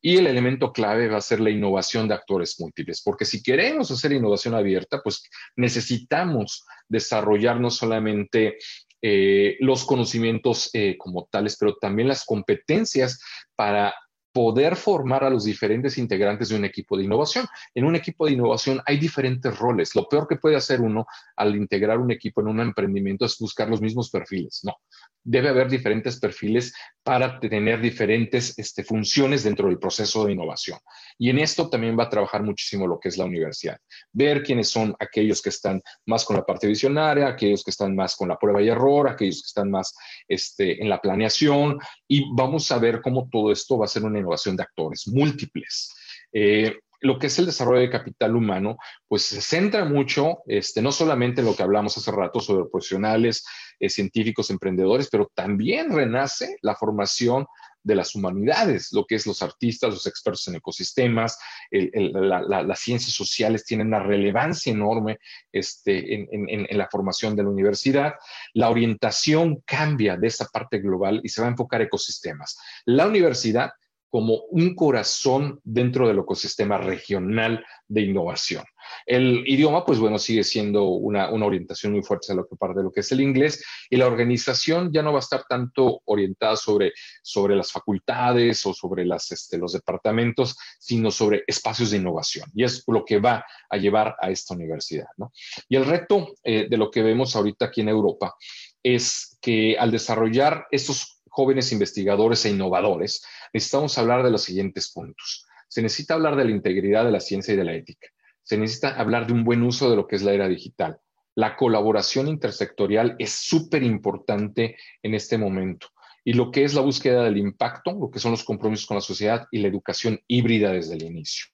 Y 0.00 0.18
el 0.18 0.26
elemento 0.26 0.72
clave 0.72 1.08
va 1.08 1.18
a 1.18 1.22
ser 1.22 1.40
la 1.40 1.50
innovación 1.50 2.06
de 2.06 2.14
actores 2.14 2.60
múltiples, 2.60 3.02
porque 3.02 3.24
si 3.24 3.42
queremos 3.42 3.90
hacer 3.90 4.12
innovación 4.12 4.54
abierta, 4.54 5.00
pues 5.02 5.28
necesitamos 5.56 6.64
desarrollar 6.88 7.60
no 7.60 7.70
solamente 7.70 8.58
eh, 9.06 9.56
los 9.60 9.84
conocimientos 9.84 10.70
eh, 10.72 10.96
como 10.96 11.28
tales, 11.30 11.56
pero 11.58 11.76
también 11.76 12.08
las 12.08 12.24
competencias 12.24 13.20
para 13.54 13.94
poder 14.34 14.74
formar 14.74 15.22
a 15.22 15.30
los 15.30 15.44
diferentes 15.44 15.96
integrantes 15.96 16.48
de 16.48 16.56
un 16.56 16.64
equipo 16.64 16.96
de 16.96 17.04
innovación. 17.04 17.46
En 17.72 17.84
un 17.84 17.94
equipo 17.94 18.26
de 18.26 18.32
innovación 18.32 18.82
hay 18.84 18.98
diferentes 18.98 19.56
roles. 19.56 19.94
Lo 19.94 20.08
peor 20.08 20.26
que 20.26 20.36
puede 20.36 20.56
hacer 20.56 20.80
uno 20.80 21.06
al 21.36 21.54
integrar 21.54 21.98
un 22.00 22.10
equipo 22.10 22.40
en 22.40 22.48
un 22.48 22.58
emprendimiento 22.58 23.24
es 23.24 23.38
buscar 23.38 23.68
los 23.68 23.80
mismos 23.80 24.10
perfiles. 24.10 24.62
No, 24.64 24.74
debe 25.22 25.48
haber 25.48 25.70
diferentes 25.70 26.18
perfiles 26.18 26.74
para 27.02 27.38
tener 27.38 27.80
diferentes 27.80 28.58
este, 28.58 28.82
funciones 28.82 29.44
dentro 29.44 29.68
del 29.68 29.78
proceso 29.78 30.24
de 30.24 30.32
innovación. 30.32 30.78
Y 31.18 31.30
en 31.30 31.38
esto 31.38 31.68
también 31.68 31.98
va 31.98 32.04
a 32.04 32.10
trabajar 32.10 32.42
muchísimo 32.42 32.86
lo 32.86 32.98
que 32.98 33.08
es 33.08 33.18
la 33.18 33.24
universidad. 33.24 33.78
Ver 34.12 34.42
quiénes 34.42 34.68
son 34.68 34.96
aquellos 34.98 35.40
que 35.40 35.50
están 35.50 35.80
más 36.06 36.24
con 36.24 36.36
la 36.36 36.44
parte 36.44 36.66
visionaria, 36.66 37.28
aquellos 37.28 37.62
que 37.62 37.70
están 37.70 37.94
más 37.94 38.16
con 38.16 38.28
la 38.28 38.38
prueba 38.38 38.60
y 38.62 38.68
error, 38.68 39.08
aquellos 39.08 39.42
que 39.42 39.46
están 39.46 39.70
más 39.70 39.94
este, 40.28 40.82
en 40.82 40.88
la 40.88 41.00
planeación. 41.00 41.78
Y 42.08 42.24
vamos 42.34 42.70
a 42.72 42.78
ver 42.78 43.00
cómo 43.00 43.28
todo 43.30 43.52
esto 43.52 43.78
va 43.78 43.84
a 43.84 43.88
ser 43.88 44.04
una 44.04 44.18
innovación 44.24 44.56
de 44.56 44.62
actores 44.62 45.06
múltiples. 45.08 45.92
Eh, 46.32 46.78
lo 47.00 47.18
que 47.18 47.26
es 47.26 47.38
el 47.38 47.46
desarrollo 47.46 47.80
de 47.80 47.90
capital 47.90 48.34
humano, 48.34 48.78
pues 49.06 49.22
se 49.24 49.42
centra 49.42 49.84
mucho, 49.84 50.38
este, 50.46 50.80
no 50.80 50.90
solamente 50.90 51.42
en 51.42 51.46
lo 51.46 51.54
que 51.54 51.62
hablamos 51.62 51.96
hace 51.98 52.10
rato 52.10 52.40
sobre 52.40 52.68
profesionales, 52.70 53.44
eh, 53.78 53.90
científicos, 53.90 54.50
emprendedores, 54.50 55.08
pero 55.10 55.30
también 55.34 55.92
renace 55.92 56.56
la 56.62 56.74
formación 56.74 57.46
de 57.82 57.94
las 57.94 58.14
humanidades, 58.14 58.92
lo 58.92 59.04
que 59.04 59.16
es 59.16 59.26
los 59.26 59.42
artistas, 59.42 59.90
los 59.90 60.06
expertos 60.06 60.48
en 60.48 60.54
ecosistemas, 60.54 61.38
las 61.70 62.80
ciencias 62.80 63.12
sociales 63.12 63.66
tienen 63.66 63.88
una 63.88 64.02
relevancia 64.02 64.72
enorme 64.72 65.18
este, 65.52 66.14
en, 66.14 66.78
la 66.78 66.88
formación 66.90 67.36
de 67.36 67.42
la 67.42 67.50
universidad. 67.50 68.14
La 68.54 68.70
orientación 68.70 69.62
cambia 69.66 70.16
de 70.16 70.28
esa 70.28 70.46
parte 70.46 70.78
global 70.78 71.20
y 71.22 71.28
se 71.28 71.42
va 71.42 71.48
a 71.48 71.50
enfocar 71.50 71.82
ecosistemas. 71.82 72.56
La 72.86 73.06
universidad 73.06 73.72
como 74.14 74.44
un 74.50 74.76
corazón 74.76 75.58
dentro 75.64 76.06
del 76.06 76.20
ecosistema 76.20 76.78
regional 76.78 77.66
de 77.88 78.02
innovación. 78.02 78.62
El 79.06 79.42
idioma, 79.44 79.84
pues 79.84 79.98
bueno, 79.98 80.20
sigue 80.20 80.44
siendo 80.44 80.84
una, 80.84 81.30
orientación 81.30 81.94
muy 81.94 82.02
fuerte 82.04 82.30
a 82.30 82.36
lo 82.36 82.46
que 82.46 82.54
parte 82.54 82.78
de 82.78 82.84
lo 82.84 82.92
que 82.92 83.00
es 83.00 83.10
el 83.10 83.20
inglés 83.20 83.64
y 83.90 83.96
la 83.96 84.06
organización 84.06 84.92
ya 84.92 85.02
no 85.02 85.10
va 85.10 85.18
a 85.18 85.26
estar 85.26 85.42
tanto 85.48 86.00
orientada 86.04 86.54
sobre, 86.54 86.92
sobre 87.24 87.56
las 87.56 87.72
facultades 87.72 88.64
o 88.66 88.72
sobre 88.72 89.04
las, 89.04 89.32
este, 89.32 89.58
los 89.58 89.72
departamentos, 89.72 90.56
sino 90.78 91.10
sobre 91.10 91.42
espacios 91.48 91.90
de 91.90 91.96
innovación. 91.96 92.48
Y 92.54 92.62
es 92.62 92.84
lo 92.86 93.04
que 93.04 93.18
va 93.18 93.44
a 93.68 93.76
llevar 93.78 94.14
a 94.20 94.30
esta 94.30 94.54
universidad. 94.54 95.08
¿no? 95.16 95.32
Y 95.68 95.74
el 95.74 95.86
reto 95.86 96.36
eh, 96.44 96.68
de 96.70 96.76
lo 96.76 96.88
que 96.88 97.02
vemos 97.02 97.34
ahorita 97.34 97.64
aquí 97.64 97.80
en 97.80 97.88
Europa 97.88 98.36
es 98.80 99.38
que 99.40 99.76
al 99.76 99.90
desarrollar 99.90 100.66
estos 100.70 101.13
jóvenes 101.34 101.72
investigadores 101.72 102.44
e 102.44 102.50
innovadores, 102.50 103.26
necesitamos 103.52 103.98
hablar 103.98 104.22
de 104.22 104.30
los 104.30 104.44
siguientes 104.44 104.92
puntos. 104.92 105.44
Se 105.66 105.82
necesita 105.82 106.14
hablar 106.14 106.36
de 106.36 106.44
la 106.44 106.52
integridad 106.52 107.04
de 107.04 107.10
la 107.10 107.18
ciencia 107.18 107.54
y 107.54 107.56
de 107.56 107.64
la 107.64 107.74
ética. 107.74 108.06
Se 108.44 108.56
necesita 108.56 108.94
hablar 109.00 109.26
de 109.26 109.32
un 109.32 109.42
buen 109.42 109.64
uso 109.64 109.90
de 109.90 109.96
lo 109.96 110.06
que 110.06 110.14
es 110.14 110.22
la 110.22 110.32
era 110.32 110.46
digital. 110.46 110.98
La 111.34 111.56
colaboración 111.56 112.28
intersectorial 112.28 113.16
es 113.18 113.32
súper 113.32 113.82
importante 113.82 114.76
en 115.02 115.14
este 115.14 115.36
momento. 115.36 115.88
Y 116.22 116.34
lo 116.34 116.52
que 116.52 116.62
es 116.62 116.72
la 116.72 116.82
búsqueda 116.82 117.24
del 117.24 117.36
impacto, 117.36 117.90
lo 117.98 118.12
que 118.12 118.20
son 118.20 118.30
los 118.30 118.44
compromisos 118.44 118.86
con 118.86 118.96
la 118.96 119.00
sociedad 119.00 119.48
y 119.50 119.58
la 119.58 119.66
educación 119.66 120.20
híbrida 120.28 120.70
desde 120.70 120.94
el 120.94 121.02
inicio. 121.02 121.46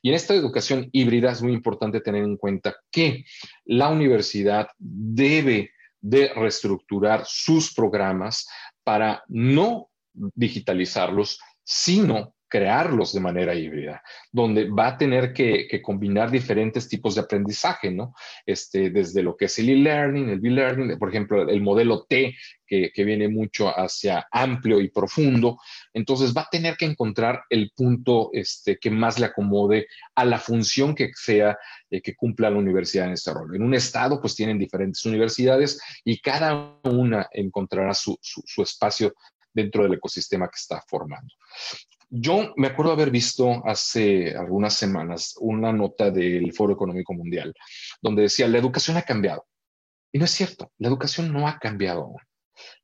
Y 0.00 0.08
en 0.08 0.14
esta 0.14 0.34
educación 0.34 0.88
híbrida 0.92 1.30
es 1.30 1.42
muy 1.42 1.52
importante 1.52 2.00
tener 2.00 2.24
en 2.24 2.38
cuenta 2.38 2.74
que 2.90 3.26
la 3.66 3.90
universidad 3.90 4.68
debe 4.78 5.72
de 6.00 6.32
reestructurar 6.32 7.24
sus 7.26 7.74
programas 7.74 8.46
para 8.90 9.22
no 9.28 9.88
digitalizarlos, 10.10 11.38
sino 11.62 12.34
crearlos 12.50 13.14
de 13.14 13.20
manera 13.20 13.54
híbrida, 13.54 14.02
donde 14.32 14.68
va 14.68 14.88
a 14.88 14.98
tener 14.98 15.32
que, 15.32 15.80
combinar 15.82 16.30
diferentes 16.30 16.88
tipos 16.88 17.14
de 17.14 17.22
aprendizaje, 17.22 17.90
¿no? 17.90 18.12
Este, 18.44 18.90
desde 18.90 19.22
lo 19.22 19.36
que 19.36 19.44
es 19.46 19.58
el 19.60 19.70
e-learning, 19.70 20.28
el 20.28 20.40
b-learning, 20.40 20.98
por 20.98 21.08
ejemplo, 21.08 21.48
el 21.48 21.62
modelo 21.62 22.04
T, 22.04 22.34
que, 22.66 23.04
viene 23.04 23.28
mucho 23.28 23.68
hacia 23.68 24.28
amplio 24.30 24.80
y 24.80 24.90
profundo. 24.90 25.58
Entonces 25.92 26.34
va 26.36 26.42
a 26.42 26.48
tener 26.50 26.76
que 26.76 26.84
encontrar 26.84 27.42
el 27.48 27.72
punto 27.74 28.30
este, 28.32 28.78
que 28.78 28.90
más 28.90 29.18
le 29.18 29.26
acomode 29.26 29.86
a 30.14 30.24
la 30.24 30.38
función 30.38 30.94
que 30.94 31.10
sea 31.14 31.56
eh, 31.90 32.00
que 32.00 32.14
cumpla 32.14 32.50
la 32.50 32.58
universidad 32.58 33.06
en 33.06 33.12
este 33.12 33.32
rol. 33.32 33.56
En 33.56 33.62
un 33.62 33.74
estado, 33.74 34.20
pues 34.20 34.36
tienen 34.36 34.58
diferentes 34.58 35.04
universidades 35.04 35.80
y 36.04 36.20
cada 36.20 36.78
una 36.84 37.28
encontrará 37.32 37.94
su, 37.94 38.18
su 38.20 38.62
espacio 38.62 39.14
dentro 39.52 39.82
del 39.82 39.94
ecosistema 39.94 40.46
que 40.46 40.56
está 40.56 40.82
formando. 40.86 41.34
Yo 42.10 42.52
me 42.56 42.66
acuerdo 42.66 42.92
haber 42.92 43.10
visto 43.10 43.62
hace 43.64 44.36
algunas 44.36 44.74
semanas 44.74 45.34
una 45.40 45.72
nota 45.72 46.10
del 46.10 46.52
Foro 46.52 46.72
Económico 46.72 47.14
Mundial 47.14 47.54
donde 48.02 48.22
decía, 48.22 48.48
la 48.48 48.58
educación 48.58 48.96
ha 48.96 49.02
cambiado. 49.02 49.46
Y 50.12 50.18
no 50.18 50.24
es 50.24 50.32
cierto, 50.32 50.72
la 50.78 50.88
educación 50.88 51.32
no 51.32 51.46
ha 51.46 51.58
cambiado 51.58 52.16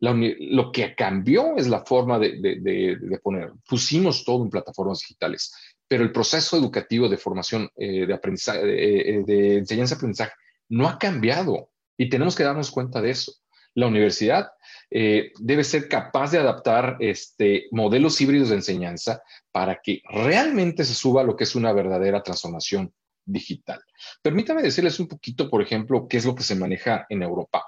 lo 0.00 0.73
que 0.73 0.95
cambió 0.95 1.56
es 1.56 1.68
la 1.68 1.85
forma 1.85 2.18
de, 2.18 3.18
poner, 3.23 3.52
pusimos 3.68 4.25
todo 4.25 4.45
en 4.45 4.50
plataformas 4.50 5.00
digitales, 5.00 5.52
pero 5.88 6.02
el 6.02 6.12
proceso 6.12 6.56
educativo 6.56 7.09
de 7.09 7.16
formación, 7.16 7.68
eh, 7.76 8.06
de 8.06 8.14
aprendizaje, 8.14 8.61
eh, 8.62 9.23
de 9.25 9.59
enseñanza-aprendizaje, 9.59 10.33
no 10.68 10.88
ha 10.88 10.99
cambiado 10.99 11.71
y 11.97 12.09
tenemos 12.09 12.35
que 12.35 12.45
darnos 12.45 12.71
cuenta 12.71 13.00
de 13.00 13.11
eso 13.11 13.33
la 13.75 13.87
universidad 13.87 14.50
eh, 14.90 15.32
debe 15.38 15.64
ser 15.64 15.88
capaz 15.88 16.30
de 16.30 16.38
adaptar 16.38 16.96
este, 17.00 17.66
modelos 17.72 18.20
híbridos 18.20 18.50
de 18.50 18.56
enseñanza 18.56 19.22
para 19.50 19.80
que 19.82 20.02
realmente 20.08 20.84
se 20.84 20.94
suba 20.94 21.24
lo 21.24 21.36
que 21.36 21.44
es 21.44 21.54
una 21.56 21.72
verdadera 21.72 22.22
transformación 22.22 22.92
digital. 23.24 23.80
Permítame 24.22 24.62
decirles 24.62 25.00
un 25.00 25.08
poquito, 25.08 25.50
por 25.50 25.60
ejemplo, 25.60 26.06
qué 26.08 26.18
es 26.18 26.24
lo 26.24 26.34
que 26.34 26.44
se 26.44 26.54
maneja 26.54 27.06
en 27.08 27.22
Europa, 27.22 27.64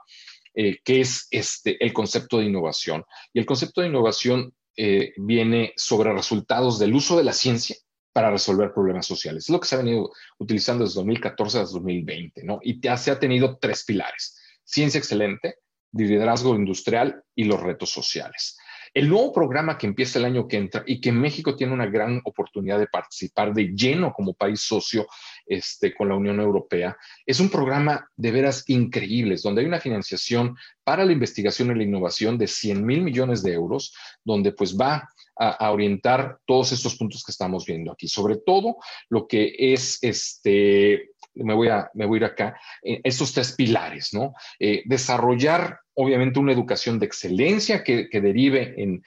eh, 0.54 0.78
qué 0.84 1.00
es 1.00 1.26
este, 1.30 1.82
el 1.84 1.92
concepto 1.92 2.38
de 2.38 2.46
innovación. 2.46 3.04
Y 3.32 3.40
el 3.40 3.46
concepto 3.46 3.80
de 3.80 3.88
innovación 3.88 4.54
eh, 4.76 5.12
viene 5.16 5.72
sobre 5.76 6.12
resultados 6.12 6.78
del 6.78 6.94
uso 6.94 7.18
de 7.18 7.25
la 7.25 7.32
ciencia 7.32 7.76
para 8.12 8.30
resolver 8.30 8.72
problemas 8.72 9.06
sociales. 9.06 9.44
Es 9.44 9.50
lo 9.50 9.60
que 9.60 9.66
se 9.68 9.75
ha 9.75 9.78
venido 9.78 10.12
utilizando 10.38 10.84
desde 10.84 10.96
2014 11.00 11.58
hasta 11.58 11.72
2020, 11.72 12.44
¿no? 12.44 12.60
Y 12.62 12.80
se 12.96 13.10
ha 13.10 13.18
tenido 13.18 13.58
tres 13.58 13.84
pilares. 13.84 14.38
Ciencia 14.64 14.98
excelente, 14.98 15.56
liderazgo 15.92 16.54
industrial 16.54 17.23
y 17.35 17.45
los 17.45 17.61
retos 17.61 17.90
sociales. 17.90 18.59
El 18.95 19.09
nuevo 19.09 19.33
programa 19.33 19.76
que 19.76 19.87
empieza 19.87 20.18
el 20.18 20.25
año 20.25 20.49
que 20.49 20.57
entra 20.57 20.83
y 20.87 21.00
que 21.00 21.12
México 21.12 21.54
tiene 21.54 21.73
una 21.73 21.87
gran 21.87 22.21
oportunidad 22.25 22.78
de 22.78 22.87
participar 22.87 23.52
de 23.52 23.68
lleno 23.75 24.12
como 24.12 24.35
país 24.35 24.61
socio 24.61 25.07
este, 25.47 25.95
con 25.95 26.09
la 26.09 26.14
Unión 26.14 26.40
Europea, 26.40 26.97
es 27.26 27.40
un 27.40 27.50
programa 27.50 28.09
de 28.16 28.30
veras 28.30 28.64
increíbles, 28.68 29.42
donde 29.42 29.61
hay 29.61 29.66
una 29.66 29.80
financiación 29.80 30.57
para 30.85 31.04
la 31.04 31.12
investigación 31.12 31.71
y 31.71 31.75
la 31.75 31.85
innovación 31.85 32.38
de 32.38 32.47
100 32.47 32.85
mil 32.85 33.02
millones 33.02 33.42
de 33.42 33.52
euros, 33.52 33.95
donde 34.25 34.52
pues 34.52 34.76
va 34.76 35.09
a, 35.37 35.71
orientar 35.71 36.38
todos 36.47 36.73
estos 36.73 36.97
puntos 36.97 37.23
que 37.23 37.30
estamos 37.30 37.64
viendo 37.64 37.92
aquí, 37.92 38.09
sobre 38.09 38.37
todo 38.37 38.76
lo 39.09 39.28
que 39.28 39.54
es 39.57 39.99
este 40.02 41.11
me 41.45 41.54
voy 41.54 41.68
a, 41.68 41.90
me 41.95 42.07
voy 42.07 42.16
a 42.16 42.21
ir 42.21 42.25
acá, 42.25 42.61
eh, 42.83 43.00
estos 43.04 43.33
tres 43.33 43.52
pilares, 43.52 44.11
¿no? 44.12 44.35
Eh, 44.59 44.83
desarrollar, 44.87 45.80
obviamente, 45.95 46.38
una 46.38 46.52
educación 46.52 46.99
de 46.99 47.07
excelencia 47.07 47.83
que, 47.83 48.09
derive 48.12 48.75
en, 48.76 49.02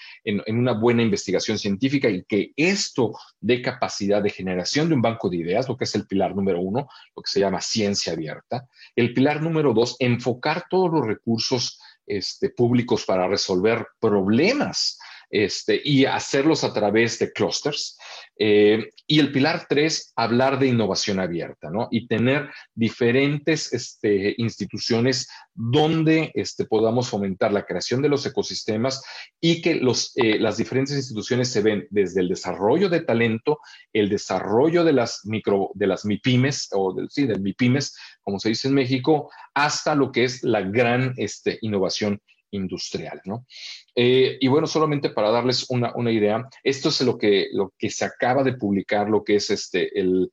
una 0.48 0.74
buena 0.74 1.04
investigación 1.04 1.58
científica 1.58 2.10
y 2.10 2.24
que 2.24 2.54
esto 2.56 3.14
dé 3.40 3.62
capacidad 3.62 4.22
de 4.22 4.30
generación 4.30 4.90
de 4.90 4.96
un 4.96 5.02
banco 5.02 5.30
de 5.30 5.38
ideas, 5.38 5.68
lo 5.68 5.78
que 5.78 5.86
es 5.86 5.96
el 5.96 6.08
pilar 6.08 6.36
número 6.36 6.60
uno, 6.60 6.88
lo 7.16 7.22
que 7.22 7.32
se 7.32 7.40
llama 7.40 7.62
ciencia 7.62 8.14
abierta. 8.14 8.68
El 8.96 9.14
pilar 9.14 9.42
número 9.42 9.74
dos, 9.74 9.96
enfocar 10.00 10.66
todos 10.70 10.92
los 10.92 11.06
recursos 11.06 11.80
este, 12.06 12.50
públicos 12.50 13.06
para 13.06 13.28
resolver 13.28 13.88
problemas 14.00 14.98
este, 15.32 15.82
y 15.84 16.06
hacerlos 16.06 16.64
a 16.64 16.74
través 16.74 17.18
de 17.20 17.32
clusters. 17.32 17.98
Eh, 18.38 18.90
y 19.08 19.20
el 19.20 19.32
pilar 19.32 19.66
tres, 19.70 20.14
hablar 20.16 20.60
de 20.60 20.68
innovación 20.68 21.20
abierta, 21.20 21.70
¿no? 21.70 21.88
Y 21.92 22.08
tener 22.08 22.50
diferentes 22.74 23.72
este, 23.72 24.34
instituciones 24.38 25.30
donde 25.54 26.32
este, 26.34 26.66
podamos 26.66 27.10
fomentar 27.10 27.54
la 27.54 27.66
creación 27.66 28.02
de 28.02 28.10
los 28.10 28.26
ecosistemas 28.26 29.04
y 29.40 29.62
que 29.62 29.76
los, 29.76 30.12
eh, 30.16 30.40
las 30.40 30.58
diferentes 30.58 30.96
instituciones 30.96 31.50
se 31.50 31.62
ven 31.62 31.88
desde 31.92 32.22
el 32.22 32.30
desarrollo 32.30 32.90
de 32.90 33.02
talento, 33.02 33.60
el 33.94 34.10
desarrollo 34.10 34.84
de 34.84 34.94
las 34.94 35.26
micro, 35.26 35.72
de 35.76 35.88
las 35.88 36.04
MIPIMES, 36.04 36.70
o 36.74 36.94
del, 36.94 37.10
sí, 37.10 37.26
del 37.26 37.42
MIPIMES, 37.42 37.96
como 38.22 38.40
se 38.40 38.50
dice 38.50 38.68
en 38.68 38.74
México, 38.74 39.30
hasta 39.54 39.96
lo 39.96 40.12
que 40.12 40.24
es 40.24 40.44
la 40.44 40.62
gran 40.62 41.14
este, 41.18 41.58
innovación 41.62 42.22
industrial, 42.52 43.22
¿no? 43.26 43.46
Eh, 43.96 44.38
y 44.40 44.48
bueno, 44.48 44.68
solamente 44.68 45.10
para 45.10 45.32
darles 45.32 45.66
una, 45.70 45.92
idea, 46.12 46.48
esto 46.64 46.90
es 46.90 47.02
lo 47.02 47.18
que, 47.18 47.48
lo 47.52 47.74
que 47.78 47.90
se 47.90 48.06
acaba 48.06 48.44
de 48.44 48.54
publicar, 48.54 49.10
lo 49.10 49.24
que 49.24 49.36
es 49.36 49.50
este, 49.50 50.00
el, 50.00 50.32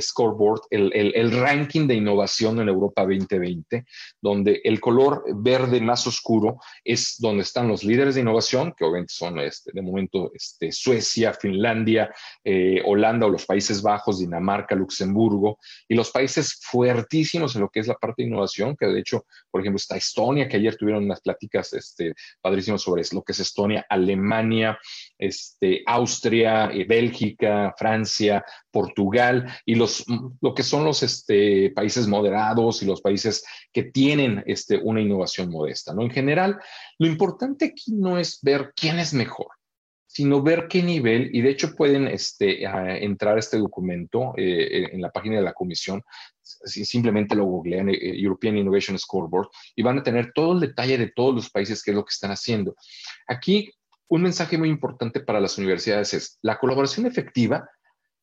scoreboard, 0.00 0.62
el, 0.70 1.32
ranking 1.32 1.86
de 1.86 1.94
innovación 1.94 2.60
en 2.60 2.68
Europa 2.68 3.02
2020, 3.02 3.84
donde 4.20 4.60
el 4.64 4.80
color 4.80 5.24
verde 5.34 5.80
más 5.80 6.06
oscuro 6.06 6.58
es 6.84 7.16
donde 7.18 7.42
están 7.42 7.68
los 7.68 7.84
líderes 7.84 8.16
de 8.16 8.22
innovación, 8.22 8.74
que 8.76 8.84
obviamente 8.84 9.14
son 9.14 9.38
este, 9.38 9.70
de 9.72 9.82
momento 9.82 10.32
este, 10.34 10.72
Suecia, 10.72 11.32
Finlandia, 11.32 12.12
eh, 12.42 12.82
Holanda 12.84 13.26
o 13.26 13.30
los 13.30 13.46
Países 13.46 13.80
Bajos, 13.80 14.18
Dinamarca, 14.18 14.74
Luxemburgo, 14.74 15.58
y 15.86 15.94
los 15.94 16.10
países 16.10 16.58
fuertísimos 16.62 17.54
en 17.54 17.62
lo 17.62 17.68
que 17.68 17.80
es 17.80 17.86
la 17.86 17.94
parte 17.94 18.22
de 18.22 18.28
innovación, 18.28 18.76
que 18.76 18.86
de 18.86 18.98
hecho, 18.98 19.24
por 19.50 19.60
ejemplo, 19.60 19.76
está 19.76 19.96
Estonia, 19.96 20.48
que 20.48 20.56
ayer 20.56 20.76
tuvieron 20.76 21.04
unas 21.04 21.20
pláticas 21.20 21.72
este, 21.72 22.14
padrísimas 22.40 22.87
sobre 22.88 23.02
lo 23.12 23.22
que 23.22 23.32
es 23.32 23.40
Estonia, 23.40 23.86
Alemania, 23.88 24.78
este, 25.18 25.82
Austria, 25.86 26.70
eh, 26.72 26.86
Bélgica, 26.88 27.74
Francia, 27.76 28.42
Portugal 28.70 29.46
y 29.66 29.74
los, 29.74 30.04
lo 30.40 30.54
que 30.54 30.62
son 30.62 30.84
los 30.84 31.02
este, 31.02 31.70
países 31.70 32.06
moderados 32.06 32.82
y 32.82 32.86
los 32.86 33.02
países 33.02 33.44
que 33.72 33.84
tienen 33.84 34.42
este, 34.46 34.78
una 34.78 35.00
innovación 35.00 35.50
modesta. 35.50 35.92
¿no? 35.92 36.02
En 36.02 36.10
general, 36.10 36.58
lo 36.98 37.06
importante 37.06 37.66
aquí 37.66 37.92
no 37.92 38.18
es 38.18 38.38
ver 38.42 38.72
quién 38.74 38.98
es 38.98 39.12
mejor 39.12 39.57
sino 40.18 40.42
ver 40.42 40.66
qué 40.66 40.82
nivel, 40.82 41.30
y 41.32 41.42
de 41.42 41.50
hecho 41.50 41.76
pueden 41.76 42.08
este, 42.08 42.64
entrar 43.04 43.36
a 43.36 43.38
este 43.38 43.56
documento 43.56 44.34
eh, 44.36 44.88
en 44.90 45.00
la 45.00 45.12
página 45.12 45.36
de 45.36 45.42
la 45.42 45.52
comisión, 45.52 46.02
si 46.42 46.84
simplemente 46.84 47.36
lo 47.36 47.44
googlean, 47.44 47.88
eh, 47.90 47.98
European 48.20 48.58
Innovation 48.58 48.98
Scoreboard, 48.98 49.46
y 49.76 49.82
van 49.84 49.98
a 49.98 50.02
tener 50.02 50.32
todo 50.34 50.54
el 50.54 50.60
detalle 50.60 50.98
de 50.98 51.12
todos 51.14 51.36
los 51.36 51.50
países, 51.50 51.84
qué 51.84 51.92
es 51.92 51.94
lo 51.94 52.04
que 52.04 52.10
están 52.10 52.32
haciendo. 52.32 52.74
Aquí, 53.28 53.70
un 54.08 54.22
mensaje 54.22 54.58
muy 54.58 54.68
importante 54.68 55.20
para 55.20 55.38
las 55.38 55.56
universidades 55.56 56.12
es, 56.12 56.38
la 56.42 56.58
colaboración 56.58 57.06
efectiva 57.06 57.70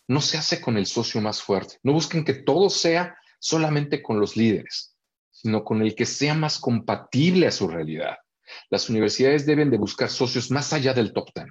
no 0.09 0.19
se 0.19 0.37
hace 0.37 0.59
con 0.59 0.75
el 0.75 0.87
socio 0.87 1.21
más 1.21 1.41
fuerte. 1.41 1.77
No 1.81 1.93
busquen 1.93 2.25
que 2.25 2.33
todo 2.33 2.69
sea 2.69 3.15
solamente 3.39 4.03
con 4.03 4.19
los 4.19 4.35
líderes, 4.35 4.97
sino 5.31 5.63
con 5.63 5.81
el 5.81 5.95
que 5.95 6.05
sea 6.05 6.33
más 6.33 6.59
compatible 6.59 7.47
a 7.47 7.51
su 7.51 7.69
realidad. 7.69 8.17
Las 8.69 8.89
universidades 8.89 9.45
deben 9.45 9.71
de 9.71 9.77
buscar 9.77 10.09
socios 10.09 10.51
más 10.51 10.73
allá 10.73 10.93
del 10.93 11.13
top 11.13 11.31
ten 11.33 11.47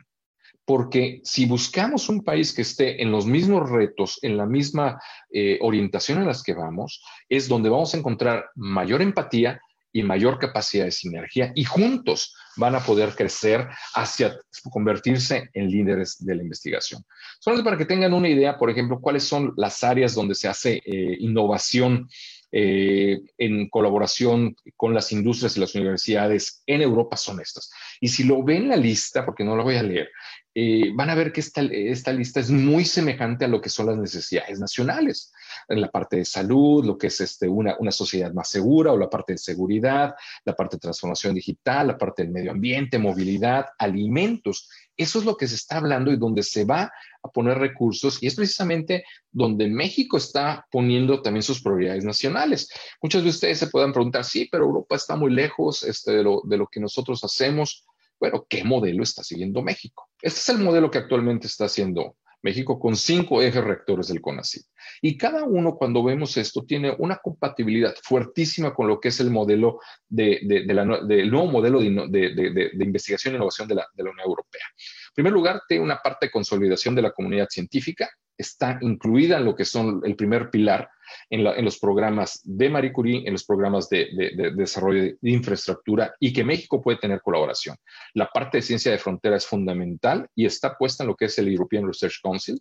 porque 0.64 1.20
si 1.24 1.46
buscamos 1.46 2.08
un 2.08 2.22
país 2.22 2.52
que 2.52 2.62
esté 2.62 3.02
en 3.02 3.10
los 3.12 3.26
mismos 3.26 3.68
retos, 3.68 4.18
en 4.22 4.36
la 4.36 4.46
misma 4.46 5.00
eh, 5.30 5.58
orientación 5.60 6.18
en 6.18 6.26
las 6.26 6.42
que 6.42 6.54
vamos, 6.54 7.02
es 7.28 7.48
donde 7.48 7.68
vamos 7.68 7.94
a 7.94 7.98
encontrar 7.98 8.46
mayor 8.54 9.02
empatía 9.02 9.60
y 9.92 10.02
mayor 10.02 10.38
capacidad 10.38 10.86
de 10.86 10.90
sinergia 10.90 11.52
y 11.54 11.64
juntos 11.64 12.34
van 12.56 12.74
a 12.74 12.80
poder 12.80 13.14
crecer 13.14 13.68
hacia 13.94 14.36
convertirse 14.70 15.50
en 15.52 15.70
líderes 15.70 16.16
de 16.18 16.34
la 16.34 16.42
investigación. 16.42 17.04
Solo 17.38 17.62
para 17.62 17.76
que 17.76 17.84
tengan 17.84 18.12
una 18.12 18.28
idea, 18.28 18.58
por 18.58 18.70
ejemplo, 18.70 19.00
cuáles 19.00 19.22
son 19.22 19.54
las 19.56 19.84
áreas 19.84 20.14
donde 20.14 20.34
se 20.34 20.48
hace 20.48 20.82
eh, 20.84 21.16
innovación 21.20 22.08
eh, 22.56 23.20
en 23.38 23.68
colaboración 23.68 24.54
con 24.76 24.94
las 24.94 25.10
industrias 25.10 25.56
y 25.56 25.60
las 25.60 25.74
universidades 25.74 26.62
en 26.66 26.82
Europa 26.82 27.16
son 27.16 27.40
estas. 27.40 27.70
Y 28.00 28.08
si 28.08 28.24
lo 28.24 28.42
ven 28.42 28.68
la 28.68 28.76
lista, 28.76 29.24
porque 29.24 29.44
no 29.44 29.56
la 29.56 29.64
voy 29.64 29.76
a 29.76 29.82
leer, 29.82 30.08
eh, 30.54 30.92
van 30.94 31.10
a 31.10 31.16
ver 31.16 31.32
que 31.32 31.40
esta, 31.40 31.62
esta 31.62 32.12
lista 32.12 32.38
es 32.38 32.50
muy 32.50 32.84
semejante 32.84 33.44
a 33.44 33.48
lo 33.48 33.60
que 33.60 33.68
son 33.68 33.86
las 33.86 33.96
necesidades 33.96 34.60
nacionales, 34.60 35.32
en 35.68 35.80
la 35.80 35.90
parte 35.90 36.18
de 36.18 36.24
salud, 36.24 36.84
lo 36.84 36.96
que 36.96 37.08
es 37.08 37.20
este, 37.20 37.48
una, 37.48 37.76
una 37.78 37.90
sociedad 37.90 38.32
más 38.32 38.48
segura 38.48 38.92
o 38.92 38.98
la 38.98 39.10
parte 39.10 39.32
de 39.32 39.38
seguridad, 39.38 40.14
la 40.44 40.54
parte 40.54 40.76
de 40.76 40.80
transformación 40.80 41.34
digital, 41.34 41.88
la 41.88 41.98
parte 41.98 42.22
del 42.22 42.32
medio 42.32 42.52
ambiente, 42.52 42.98
movilidad, 42.98 43.66
alimentos. 43.78 44.68
Eso 44.96 45.18
es 45.18 45.24
lo 45.24 45.36
que 45.36 45.48
se 45.48 45.56
está 45.56 45.78
hablando 45.78 46.12
y 46.12 46.16
donde 46.16 46.44
se 46.44 46.64
va 46.64 46.92
a 47.22 47.28
poner 47.28 47.58
recursos 47.58 48.22
y 48.22 48.28
es 48.28 48.36
precisamente 48.36 49.04
donde 49.32 49.66
México 49.66 50.18
está 50.18 50.66
poniendo 50.70 51.20
también 51.20 51.42
sus 51.42 51.62
prioridades 51.62 52.04
nacionales. 52.04 52.68
Muchos 53.02 53.24
de 53.24 53.30
ustedes 53.30 53.58
se 53.58 53.66
puedan 53.66 53.92
preguntar, 53.92 54.24
sí, 54.24 54.48
pero 54.52 54.64
Europa 54.64 54.94
está 54.94 55.16
muy 55.16 55.32
lejos 55.32 55.82
este, 55.82 56.12
de, 56.12 56.22
lo, 56.22 56.42
de 56.44 56.58
lo 56.58 56.68
que 56.68 56.78
nosotros 56.78 57.24
hacemos. 57.24 57.86
Bueno, 58.24 58.46
¿qué 58.48 58.64
modelo 58.64 59.02
está 59.02 59.22
siguiendo 59.22 59.60
México? 59.60 60.08
Este 60.22 60.40
es 60.40 60.48
el 60.48 60.64
modelo 60.64 60.90
que 60.90 60.96
actualmente 60.96 61.46
está 61.46 61.66
haciendo 61.66 62.16
México 62.40 62.80
con 62.80 62.96
cinco 62.96 63.42
ejes 63.42 63.62
rectores 63.62 64.08
del 64.08 64.22
CONACYT. 64.22 64.64
Y 65.02 65.18
cada 65.18 65.44
uno, 65.44 65.76
cuando 65.76 66.02
vemos 66.02 66.34
esto, 66.38 66.64
tiene 66.64 66.94
una 66.98 67.16
compatibilidad 67.18 67.94
fuertísima 68.02 68.72
con 68.72 68.88
lo 68.88 68.98
que 68.98 69.08
es 69.08 69.20
el 69.20 69.28
modelo 69.28 69.78
de, 70.08 70.40
del 70.42 71.30
nuevo 71.30 71.48
modelo 71.48 71.80
de, 71.80 72.70
investigación 72.80 73.34
e 73.34 73.36
innovación 73.36 73.68
de 73.68 73.74
la, 73.74 73.86
Unión 73.94 74.20
Europea. 74.24 74.64
En 74.74 75.14
primer 75.14 75.32
lugar, 75.34 75.60
tiene 75.68 75.84
una 75.84 75.98
parte 75.98 76.24
de 76.24 76.32
consolidación 76.32 76.94
de 76.94 77.02
la 77.02 77.12
comunidad 77.12 77.48
científica, 77.50 78.08
está 78.38 78.78
incluida 78.80 79.36
en 79.36 79.44
lo 79.44 79.54
que 79.54 79.66
son 79.66 80.00
el 80.02 80.16
primer 80.16 80.48
pilar 80.48 80.88
en, 81.30 81.64
los 81.64 81.78
programas 81.78 82.40
de 82.44 82.68
Marie 82.68 82.92
Curie, 82.92 83.22
en 83.26 83.32
los 83.32 83.44
programas 83.44 83.88
de, 83.88 84.08
desarrollo 84.56 85.02
de, 85.02 85.16
infraestructura 85.22 86.14
y 86.20 86.32
que 86.32 86.44
México 86.44 86.82
puede 86.82 86.98
tener 86.98 87.20
colaboración. 87.20 87.76
La 88.14 88.28
parte 88.28 88.58
de 88.58 88.62
ciencia 88.62 88.92
de 88.92 88.98
frontera 88.98 89.36
es 89.36 89.46
fundamental 89.46 90.28
y 90.34 90.46
está 90.46 90.76
puesta 90.76 91.04
en 91.04 91.08
lo 91.08 91.16
que 91.16 91.26
es 91.26 91.38
el 91.38 91.48
European 91.48 91.86
Research 91.86 92.20
Council. 92.22 92.60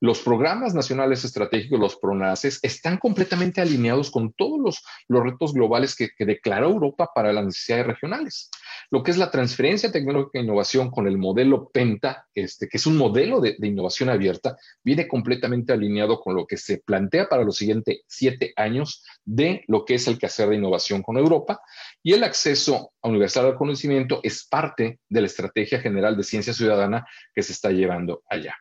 Los 0.00 0.20
programas 0.20 0.74
nacionales 0.74 1.24
estratégicos, 1.24 1.78
los 1.78 1.96
PRONACES, 1.96 2.60
están 2.62 2.98
completamente 2.98 3.60
alineados 3.60 4.10
con 4.10 4.32
todos 4.32 4.60
los, 4.60 4.84
los 5.08 5.22
retos 5.22 5.52
globales 5.52 5.94
que, 5.94 6.10
que 6.16 6.24
declaró 6.24 6.70
Europa 6.70 7.10
para 7.14 7.32
las 7.32 7.44
necesidades 7.44 7.86
regionales. 7.86 8.50
Lo 8.90 9.02
que 9.02 9.10
es 9.10 9.18
la 9.18 9.30
transferencia 9.30 9.90
tecnológica 9.92 10.38
e 10.38 10.42
innovación 10.42 10.90
con 10.90 11.06
el 11.06 11.18
modelo 11.18 11.68
PENTA, 11.70 12.26
este, 12.34 12.68
que 12.68 12.76
es 12.76 12.86
un 12.86 12.96
modelo 12.96 13.40
de, 13.40 13.56
de 13.58 13.68
innovación 13.68 14.08
abierta, 14.08 14.56
viene 14.82 15.08
completamente 15.08 15.72
alineado 15.72 16.20
con 16.20 16.34
lo 16.34 16.46
que 16.46 16.56
se 16.56 16.78
plantea 16.78 17.28
para 17.28 17.44
los 17.44 17.56
siguientes 17.56 17.77
siete 18.06 18.52
años 18.56 19.04
de 19.24 19.64
lo 19.66 19.84
que 19.84 19.94
es 19.94 20.06
el 20.08 20.18
quehacer 20.18 20.48
de 20.48 20.56
innovación 20.56 21.02
con 21.02 21.18
Europa 21.18 21.60
y 22.02 22.12
el 22.12 22.24
acceso 22.24 22.92
a 23.02 23.08
universal 23.08 23.46
al 23.46 23.56
conocimiento 23.56 24.20
es 24.22 24.46
parte 24.46 25.00
de 25.08 25.20
la 25.20 25.26
estrategia 25.26 25.80
general 25.80 26.16
de 26.16 26.24
ciencia 26.24 26.52
ciudadana 26.52 27.06
que 27.34 27.42
se 27.42 27.52
está 27.52 27.70
llevando 27.70 28.22
allá. 28.28 28.56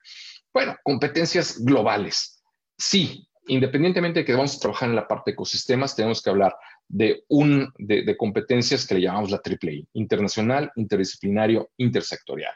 Bueno, 0.54 0.76
competencias 0.84 1.64
globales. 1.64 2.44
Sí, 2.78 3.28
independientemente 3.48 4.20
de 4.20 4.26
que 4.26 4.34
vamos 4.34 4.56
a 4.56 4.60
trabajar 4.60 4.90
en 4.90 4.96
la 4.96 5.08
parte 5.08 5.32
de 5.32 5.34
ecosistemas, 5.34 5.96
tenemos 5.96 6.22
que 6.22 6.30
hablar 6.30 6.56
de, 6.88 7.24
un, 7.28 7.72
de, 7.78 8.16
competencias 8.18 8.86
que 8.86 8.96
le 8.96 9.02
llamamos 9.02 9.32
la 9.32 9.38
AAA, 9.38 9.88
internacional, 9.94 10.72
interdisciplinario, 10.76 11.70
intersectorial. 11.78 12.54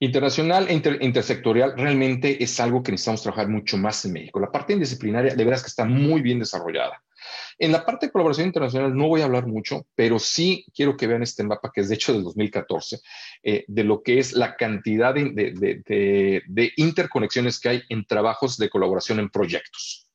Internacional 0.00 0.66
e 0.68 0.74
intersectorial 1.00 1.74
realmente 1.76 2.42
es 2.42 2.58
algo 2.58 2.82
que 2.82 2.90
necesitamos 2.90 3.22
trabajar 3.22 3.48
mucho 3.48 3.76
más 3.76 4.04
en 4.04 4.12
México. 4.12 4.40
La 4.40 4.50
parte 4.50 4.72
indisciplinaria 4.72 5.34
de 5.34 5.44
veras 5.44 5.62
que 5.62 5.68
está 5.68 5.84
muy 5.84 6.20
bien 6.20 6.40
desarrollada. 6.40 7.02
En 7.58 7.72
la 7.72 7.86
parte 7.86 8.06
de 8.06 8.12
colaboración 8.12 8.48
internacional 8.48 8.94
no 8.94 9.08
voy 9.08 9.20
a 9.20 9.24
hablar 9.24 9.46
mucho, 9.46 9.86
pero 9.94 10.18
sí 10.18 10.66
quiero 10.74 10.96
que 10.96 11.06
vean 11.06 11.22
este 11.22 11.44
mapa 11.44 11.70
que 11.72 11.80
es 11.80 11.88
de 11.88 11.94
hecho 11.94 12.12
del 12.12 12.24
2014, 12.24 13.00
eh, 13.42 13.64
de 13.66 13.84
lo 13.84 14.02
que 14.02 14.18
es 14.18 14.32
la 14.32 14.56
cantidad 14.56 15.14
de 15.14 16.72
interconexiones 16.76 17.60
que 17.60 17.68
hay 17.68 17.82
en 17.88 18.04
trabajos 18.04 18.58
de 18.58 18.68
colaboración 18.68 19.20
en 19.20 19.30
proyectos. 19.30 20.08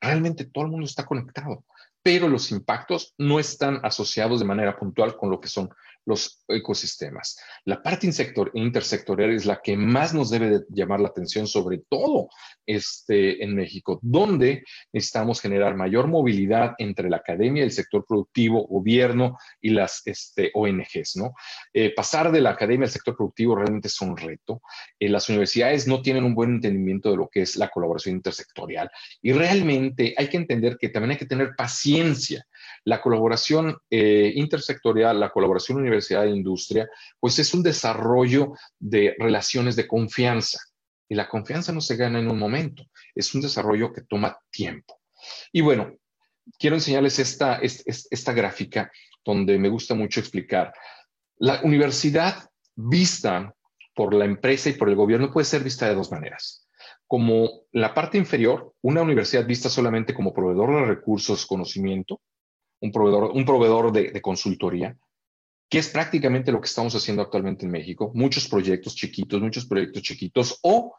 Realmente 0.00 0.44
todo 0.44 0.64
el 0.64 0.70
mundo 0.70 0.86
está 0.86 1.06
conectado, 1.06 1.64
pero 2.02 2.28
los 2.28 2.50
impactos 2.50 3.14
no 3.18 3.38
están 3.38 3.80
asociados 3.82 4.40
de 4.40 4.46
manera 4.46 4.76
puntual 4.76 5.16
con 5.16 5.30
lo 5.30 5.40
que 5.40 5.48
son 5.48 5.70
los 6.04 6.44
ecosistemas. 6.48 7.38
La 7.64 7.82
parte 7.82 8.08
intersectorial 8.54 9.30
es 9.30 9.46
la 9.46 9.60
que 9.62 9.76
más 9.76 10.14
nos 10.14 10.30
debe 10.30 10.50
de 10.50 10.60
llamar 10.68 11.00
la 11.00 11.08
atención, 11.08 11.46
sobre 11.46 11.82
todo 11.88 12.28
este, 12.66 13.42
en 13.42 13.54
México, 13.54 13.98
donde 14.02 14.64
necesitamos 14.92 15.40
generar 15.40 15.76
mayor 15.76 16.08
movilidad 16.08 16.74
entre 16.78 17.08
la 17.08 17.18
academia, 17.18 17.64
el 17.64 17.72
sector 17.72 18.04
productivo, 18.06 18.66
gobierno 18.66 19.38
y 19.60 19.70
las 19.70 20.02
este, 20.04 20.50
ONGs. 20.54 21.16
¿no? 21.16 21.34
Eh, 21.72 21.94
pasar 21.94 22.32
de 22.32 22.40
la 22.40 22.50
academia 22.50 22.86
al 22.86 22.92
sector 22.92 23.16
productivo 23.16 23.56
realmente 23.56 23.88
es 23.88 24.00
un 24.00 24.16
reto. 24.16 24.62
Eh, 24.98 25.08
las 25.08 25.28
universidades 25.28 25.86
no 25.86 26.02
tienen 26.02 26.24
un 26.24 26.34
buen 26.34 26.54
entendimiento 26.54 27.10
de 27.10 27.16
lo 27.16 27.28
que 27.28 27.42
es 27.42 27.56
la 27.56 27.68
colaboración 27.68 28.16
intersectorial 28.16 28.90
y 29.20 29.32
realmente 29.32 30.14
hay 30.16 30.28
que 30.28 30.36
entender 30.36 30.76
que 30.78 30.88
también 30.88 31.12
hay 31.12 31.18
que 31.18 31.26
tener 31.26 31.54
paciencia 31.56 32.46
la 32.84 33.00
colaboración 33.00 33.76
eh, 33.90 34.32
intersectorial, 34.34 35.18
la 35.20 35.30
colaboración 35.30 35.78
universidad 35.78 36.26
e 36.26 36.88
pues 37.20 37.38
es 37.38 37.54
un 37.54 37.62
desarrollo 37.62 38.54
de 38.78 39.14
relaciones 39.18 39.76
de 39.76 39.86
confianza. 39.86 40.58
Y 41.08 41.14
la 41.14 41.28
confianza 41.28 41.72
no 41.72 41.80
se 41.80 41.96
gana 41.96 42.18
en 42.18 42.30
un 42.30 42.38
momento, 42.38 42.84
es 43.14 43.34
un 43.34 43.42
desarrollo 43.42 43.92
que 43.92 44.02
toma 44.02 44.38
tiempo. 44.50 45.00
Y 45.52 45.60
bueno, 45.60 45.94
quiero 46.58 46.76
enseñarles 46.76 47.18
esta, 47.18 47.60
esta 47.62 48.32
gráfica 48.32 48.90
donde 49.24 49.58
me 49.58 49.68
gusta 49.68 49.94
mucho 49.94 50.20
explicar. 50.20 50.72
La 51.36 51.60
universidad 51.62 52.48
vista 52.74 53.54
por 53.94 54.14
la 54.14 54.24
empresa 54.24 54.70
y 54.70 54.72
por 54.72 54.88
el 54.88 54.96
gobierno 54.96 55.30
puede 55.30 55.44
ser 55.44 55.62
vista 55.62 55.86
de 55.86 55.94
dos 55.94 56.10
maneras. 56.10 56.66
Como 57.06 57.66
la 57.72 57.92
parte 57.92 58.16
inferior, 58.16 58.72
una 58.80 59.02
universidad 59.02 59.46
vista 59.46 59.68
solamente 59.68 60.14
como 60.14 60.32
proveedor 60.32 60.74
de 60.74 60.86
recursos, 60.86 61.46
conocimiento, 61.46 62.20
un 62.82 62.90
proveedor, 62.90 63.30
un 63.32 63.44
proveedor 63.44 63.92
de, 63.92 64.20
consultoría, 64.20 64.98
que 65.70 65.78
es 65.78 65.88
prácticamente 65.88 66.52
lo 66.52 66.60
que 66.60 66.66
estamos 66.66 66.94
haciendo 66.94 67.22
actualmente 67.22 67.64
en 67.64 67.70
México. 67.70 68.10
Muchos 68.14 68.48
proyectos 68.48 68.94
chiquitos, 68.94 69.40
muchos 69.40 69.64
proyectos 69.64 70.02
chiquitos, 70.02 70.58
o 70.62 70.94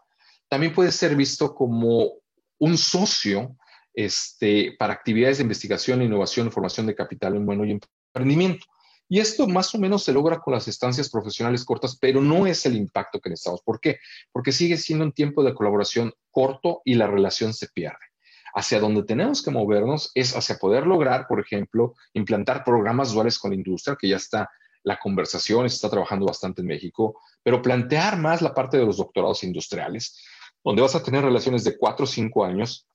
también 0.47 0.73
puede 0.73 0.91
ser 0.91 1.15
visto 1.15 1.53
como 1.53 2.13
un 2.59 2.77
socio 2.77 3.57
este, 3.93 4.75
para 4.79 4.93
actividades 4.93 5.37
de 5.37 5.43
investigación, 5.43 6.01
innovación, 6.01 6.51
formación 6.51 6.87
de 6.87 6.95
capital 6.95 7.35
humano 7.35 7.65
y 7.65 7.77
emprendimiento. 8.15 8.65
Y 9.09 9.19
esto 9.19 9.45
más 9.45 9.75
o 9.75 9.77
menos 9.77 10.03
se 10.03 10.13
logra 10.13 10.39
con 10.39 10.53
las 10.53 10.67
estancias 10.69 11.09
profesionales 11.09 11.65
cortas, 11.65 11.97
pero 11.99 12.21
no 12.21 12.47
es 12.47 12.65
el 12.65 12.77
impacto 12.77 13.19
que 13.19 13.29
necesitamos. 13.29 13.61
¿Por 13.61 13.81
qué? 13.81 13.99
Porque 14.31 14.53
sigue 14.53 14.77
siendo 14.77 15.03
un 15.03 15.11
tiempo 15.11 15.43
de 15.43 15.53
colaboración 15.53 16.13
corto 16.31 16.81
y 16.85 16.95
la 16.95 17.07
relación 17.07 17.53
se 17.53 17.67
pierde. 17.67 18.12
Hacia 18.55 18.79
donde 18.79 19.03
tenemos 19.03 19.41
que 19.41 19.51
movernos 19.51 20.11
es 20.13 20.35
hacia 20.35 20.57
poder 20.57 20.85
lograr, 20.85 21.27
por 21.27 21.39
ejemplo, 21.39 21.95
implantar 22.13 22.63
programas 22.63 23.11
duales 23.11 23.39
con 23.39 23.51
la 23.51 23.57
industria, 23.57 23.97
que 23.99 24.07
ya 24.07 24.17
está 24.17 24.49
la 24.83 24.99
conversación, 24.99 25.67
se 25.69 25.75
está 25.75 25.89
trabajando 25.89 26.25
bastante 26.25 26.61
en 26.61 26.67
México, 26.67 27.19
pero 27.41 27.61
plantear 27.61 28.17
más 28.17 28.41
la 28.41 28.53
parte 28.53 28.77
de 28.77 28.85
los 28.85 28.97
doctorados 28.97 29.43
industriales, 29.43 30.21
donde 30.63 30.81
vas 30.81 30.95
a 30.95 31.03
tener 31.03 31.23
relaciones 31.23 31.63
de 31.63 31.77
cuatro 31.77 32.03
o 32.03 32.07
cinco 32.07 32.45
años 32.45 32.87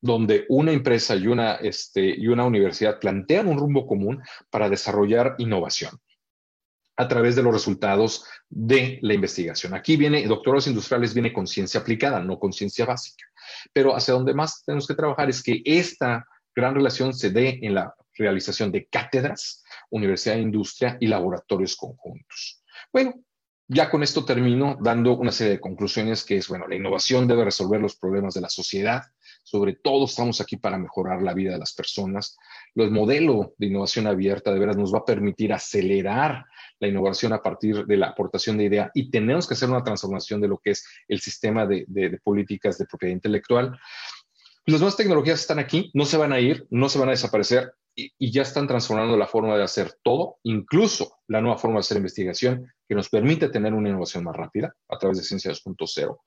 donde 0.00 0.44
una 0.50 0.70
empresa 0.70 1.16
y 1.16 1.26
una, 1.26 1.54
este, 1.54 2.14
y 2.14 2.28
una 2.28 2.44
universidad 2.44 3.00
plantean 3.00 3.48
un 3.48 3.58
rumbo 3.58 3.86
común 3.86 4.22
para 4.50 4.68
desarrollar 4.68 5.34
innovación 5.38 5.98
a 6.96 7.08
través 7.08 7.36
de 7.36 7.42
los 7.42 7.54
resultados 7.54 8.26
de 8.50 8.98
la 9.00 9.14
investigación. 9.14 9.72
Aquí 9.72 9.96
viene, 9.96 10.26
doctorados 10.26 10.66
industriales 10.66 11.14
viene 11.14 11.32
con 11.32 11.46
ciencia 11.46 11.80
aplicada, 11.80 12.20
no 12.20 12.38
con 12.38 12.52
ciencia 12.52 12.84
básica. 12.84 13.24
Pero 13.72 13.96
hacia 13.96 14.14
donde 14.14 14.34
más 14.34 14.62
tenemos 14.64 14.86
que 14.86 14.94
trabajar 14.94 15.28
es 15.28 15.42
que 15.42 15.62
esta 15.64 16.26
gran 16.54 16.74
relación 16.74 17.12
se 17.12 17.30
dé 17.30 17.58
en 17.62 17.74
la 17.74 17.94
realización 18.14 18.70
de 18.70 18.86
cátedras, 18.86 19.64
universidad 19.90 20.36
de 20.36 20.42
industria 20.42 20.96
y 21.00 21.06
laboratorios 21.06 21.76
conjuntos. 21.76 22.62
Bueno, 22.92 23.14
ya 23.66 23.90
con 23.90 24.02
esto 24.02 24.24
termino 24.24 24.76
dando 24.80 25.16
una 25.16 25.32
serie 25.32 25.54
de 25.54 25.60
conclusiones 25.60 26.24
que 26.24 26.36
es, 26.36 26.48
bueno, 26.48 26.68
la 26.68 26.76
innovación 26.76 27.26
debe 27.26 27.44
resolver 27.44 27.80
los 27.80 27.96
problemas 27.96 28.34
de 28.34 28.42
la 28.42 28.50
sociedad, 28.50 29.02
sobre 29.42 29.74
todo 29.74 30.04
estamos 30.04 30.40
aquí 30.40 30.56
para 30.56 30.78
mejorar 30.78 31.22
la 31.22 31.34
vida 31.34 31.52
de 31.52 31.58
las 31.58 31.72
personas. 31.72 32.36
El 32.74 32.90
modelo 32.90 33.54
de 33.56 33.66
innovación 33.66 34.06
abierta 34.08 34.52
de 34.52 34.58
veras 34.58 34.76
nos 34.76 34.92
va 34.92 34.98
a 34.98 35.04
permitir 35.04 35.52
acelerar 35.52 36.44
la 36.80 36.88
innovación 36.88 37.32
a 37.32 37.40
partir 37.40 37.86
de 37.86 37.96
la 37.96 38.08
aportación 38.08 38.58
de 38.58 38.64
idea 38.64 38.90
y 38.94 39.10
tenemos 39.10 39.46
que 39.46 39.54
hacer 39.54 39.70
una 39.70 39.84
transformación 39.84 40.40
de 40.40 40.48
lo 40.48 40.58
que 40.58 40.70
es 40.70 40.84
el 41.06 41.20
sistema 41.20 41.66
de, 41.66 41.86
políticas 42.24 42.76
de 42.78 42.86
propiedad 42.86 43.14
intelectual. 43.14 43.78
Las 44.66 44.80
nuevas 44.80 44.96
tecnologías 44.96 45.40
están 45.40 45.60
aquí, 45.60 45.90
no 45.94 46.04
se 46.04 46.16
van 46.16 46.32
a 46.32 46.40
ir, 46.40 46.66
no 46.70 46.88
se 46.88 46.98
van 46.98 47.08
a 47.08 47.12
desaparecer 47.12 47.74
y, 47.94 48.32
ya 48.32 48.42
están 48.42 48.66
transformando 48.66 49.16
la 49.16 49.28
forma 49.28 49.56
de 49.56 49.62
hacer 49.62 49.94
todo, 50.02 50.38
incluso 50.42 51.18
la 51.28 51.40
nueva 51.40 51.58
forma 51.58 51.76
de 51.76 51.80
hacer 51.80 51.98
investigación, 51.98 52.72
que 52.88 52.96
nos 52.96 53.08
permite 53.08 53.50
tener 53.50 53.72
una 53.72 53.90
innovación 53.90 54.24
más 54.24 54.34
rápida 54.34 54.74
a 54.88 54.98
través 54.98 55.18
de 55.18 55.24
Ciencia 55.24 55.52
2.0. 55.52 56.18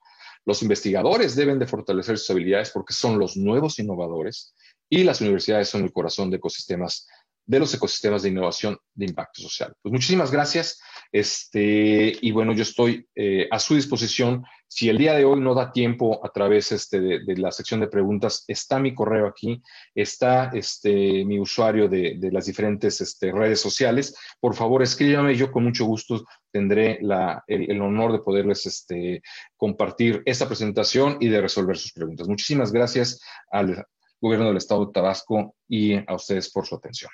Los 0.46 0.62
investigadores 0.62 1.36
deben 1.36 1.60
de 1.60 1.68
fortalecer 1.68 2.18
sus 2.18 2.30
habilidades 2.30 2.72
porque 2.72 2.94
son 2.94 3.20
los 3.20 3.36
nuevos 3.36 3.80
innovadores 3.80 4.54
y 4.89 5.04
las 5.04 5.21
universidades 5.21 5.69
son 5.69 5.84
el 5.84 5.91
corazón 5.91 6.30
de 6.30 6.38
ecosistemas 6.38 7.08
de 7.47 7.60
los 7.60 7.73
ecosistemas 7.73 8.21
de 8.21 8.30
innovación 8.30 8.78
de 8.93 9.06
impacto 9.06 9.41
social. 9.41 9.73
Pues 9.82 9.91
muchísimas 9.93 10.32
gracias. 10.32 10.82
Este, 11.13 12.13
y 12.21 12.32
bueno, 12.32 12.52
yo 12.52 12.63
estoy 12.63 13.08
eh, 13.15 13.47
a 13.50 13.58
su 13.58 13.76
disposición. 13.76 14.43
Si 14.67 14.89
el 14.89 14.97
día 14.97 15.13
de 15.13 15.23
hoy 15.23 15.39
no 15.39 15.56
da 15.56 15.71
tiempo 15.71 16.19
a 16.26 16.30
través 16.30 16.73
este, 16.73 17.00
de, 17.00 17.38
la 17.38 17.54
sección 17.54 17.80
de 17.80 17.88
preguntas, 17.88 18.43
está 18.50 18.80
mi 18.80 18.93
correo 18.93 19.28
aquí, 19.28 19.62
está 19.95 20.52
este, 20.54 21.23
mi 21.23 21.39
usuario 21.39 21.88
de, 21.88 22.19
las 22.34 22.47
diferentes 22.47 23.00
este, 23.00 23.32
redes 23.32 23.62
sociales. 23.62 24.13
Por 24.41 24.54
favor, 24.54 24.84
escríbame. 24.84 25.34
Yo 25.36 25.50
con 25.50 25.63
mucho 25.63 25.86
gusto 25.86 26.26
tendré 26.52 27.00
la, 27.02 27.45
el, 27.47 27.71
el, 27.71 27.82
honor 27.82 28.12
de 28.12 28.19
poderles 28.19 28.65
este, 28.65 29.21
compartir 29.56 30.21
esta 30.26 30.47
presentación 30.47 31.17
y 31.21 31.30
de 31.30 31.39
resolver 31.39 31.78
sus 31.78 31.93
preguntas. 31.93 32.28
Muchísimas 32.28 32.73
gracias 32.73 33.21
al 33.50 33.86
Gobierno 34.20 34.48
del 34.48 34.58
Estado 34.58 34.86
de 34.86 34.92
Tabasco 34.94 35.56
y 35.68 35.96
a 35.96 36.16
ustedes 36.16 36.52
por 36.52 36.66
su 36.66 36.76
atención. 36.76 37.12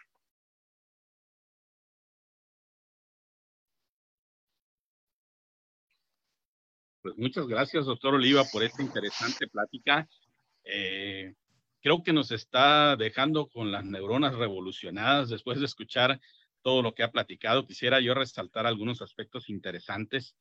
Pues 7.02 7.18
muchas 7.18 7.48
gracias, 7.48 7.86
doctor 7.86 8.14
Oliva, 8.14 8.46
por 8.46 8.64
esta 8.64 8.82
interesante 8.82 9.48
plática. 9.48 10.08
Eh, 10.64 11.34
creo 11.82 12.02
que 12.02 12.14
nos 12.14 12.32
está 12.32 12.96
dejando 12.96 13.50
con 13.50 13.74
las 13.74 13.84
neuronas 13.84 14.36
revolucionadas 14.36 15.28
después 15.28 15.60
de 15.60 15.66
escuchar 15.66 16.22
todo 16.62 16.82
lo 16.82 16.96
que 16.96 17.04
ha 17.04 17.12
platicado. 17.12 17.68
Quisiera 17.68 18.00
yo 18.00 18.14
resaltar 18.14 18.66
algunos 18.66 19.02
aspectos 19.02 19.50
interesantes. 19.50 20.38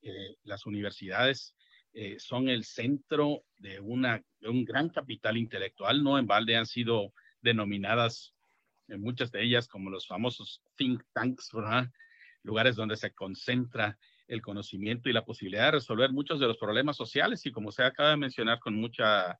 Eh, 0.00 0.36
las 0.44 0.64
universidades 0.64 1.54
eh, 1.98 2.16
son 2.18 2.50
el 2.50 2.64
centro 2.64 3.44
de, 3.56 3.80
una, 3.80 4.22
de 4.40 4.50
un 4.50 4.66
gran 4.66 4.90
capital 4.90 5.38
intelectual, 5.38 6.04
no 6.04 6.18
en 6.18 6.26
balde 6.26 6.54
han 6.54 6.66
sido 6.66 7.14
denominadas 7.40 8.34
muchas 8.88 9.32
de 9.32 9.42
ellas 9.42 9.66
como 9.66 9.88
los 9.88 10.06
famosos 10.06 10.62
think 10.76 11.02
tanks, 11.14 11.50
¿verdad? 11.52 11.90
lugares 12.42 12.76
donde 12.76 12.96
se 12.96 13.12
concentra 13.12 13.98
el 14.28 14.42
conocimiento 14.42 15.08
y 15.08 15.14
la 15.14 15.24
posibilidad 15.24 15.66
de 15.66 15.72
resolver 15.72 16.12
muchos 16.12 16.38
de 16.38 16.46
los 16.46 16.58
problemas 16.58 16.96
sociales 16.96 17.44
y 17.46 17.50
como 17.50 17.72
se 17.72 17.82
acaba 17.82 18.10
de 18.10 18.18
mencionar 18.18 18.58
con 18.58 18.74
mucha, 18.74 19.38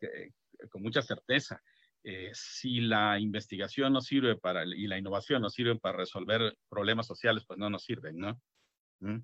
eh, 0.00 0.30
con 0.70 0.82
mucha 0.82 1.00
certeza, 1.00 1.62
eh, 2.02 2.30
si 2.34 2.80
la 2.80 3.18
investigación 3.18 3.94
no 3.94 4.02
sirve 4.02 4.36
para, 4.36 4.64
y 4.64 4.86
la 4.86 4.98
innovación 4.98 5.40
no 5.40 5.48
sirven 5.48 5.78
para 5.78 5.96
resolver 5.96 6.54
problemas 6.68 7.06
sociales, 7.06 7.44
pues 7.46 7.58
no 7.58 7.70
nos 7.70 7.84
sirven, 7.84 8.18
¿no? 8.18 8.40
¿Mm? 9.00 9.20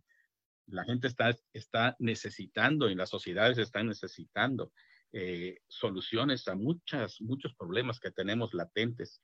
La 0.73 0.85
gente 0.85 1.07
está, 1.09 1.37
está 1.53 1.97
necesitando 1.99 2.89
y 2.89 2.95
las 2.95 3.11
sociedades 3.11 3.59
están 3.59 3.89
necesitando 3.89 4.73
eh, 5.13 5.59
soluciones 5.67 6.47
a 6.49 6.55
muchas, 6.55 7.21
muchos 7.21 7.55
problemas 7.55 7.99
que 7.99 8.11
tenemos 8.11 8.55
latentes. 8.55 9.21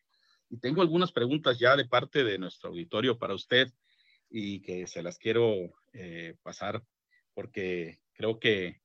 Y 0.51 0.59
tengo 0.59 0.83
algunas 0.83 1.13
preguntas 1.13 1.59
ya 1.59 1.77
de 1.77 1.87
parte 1.87 2.25
de 2.25 2.39
nuestro 2.39 2.71
auditorio 2.71 3.19
para 3.19 3.35
usted 3.35 3.73
y 4.29 4.61
que 4.61 4.87
se 4.87 5.03
las 5.03 5.19
quiero 5.19 5.55
eh, 5.93 6.37
pasar 6.43 6.83
porque 7.35 8.01
creo 8.15 8.39
que, 8.39 8.81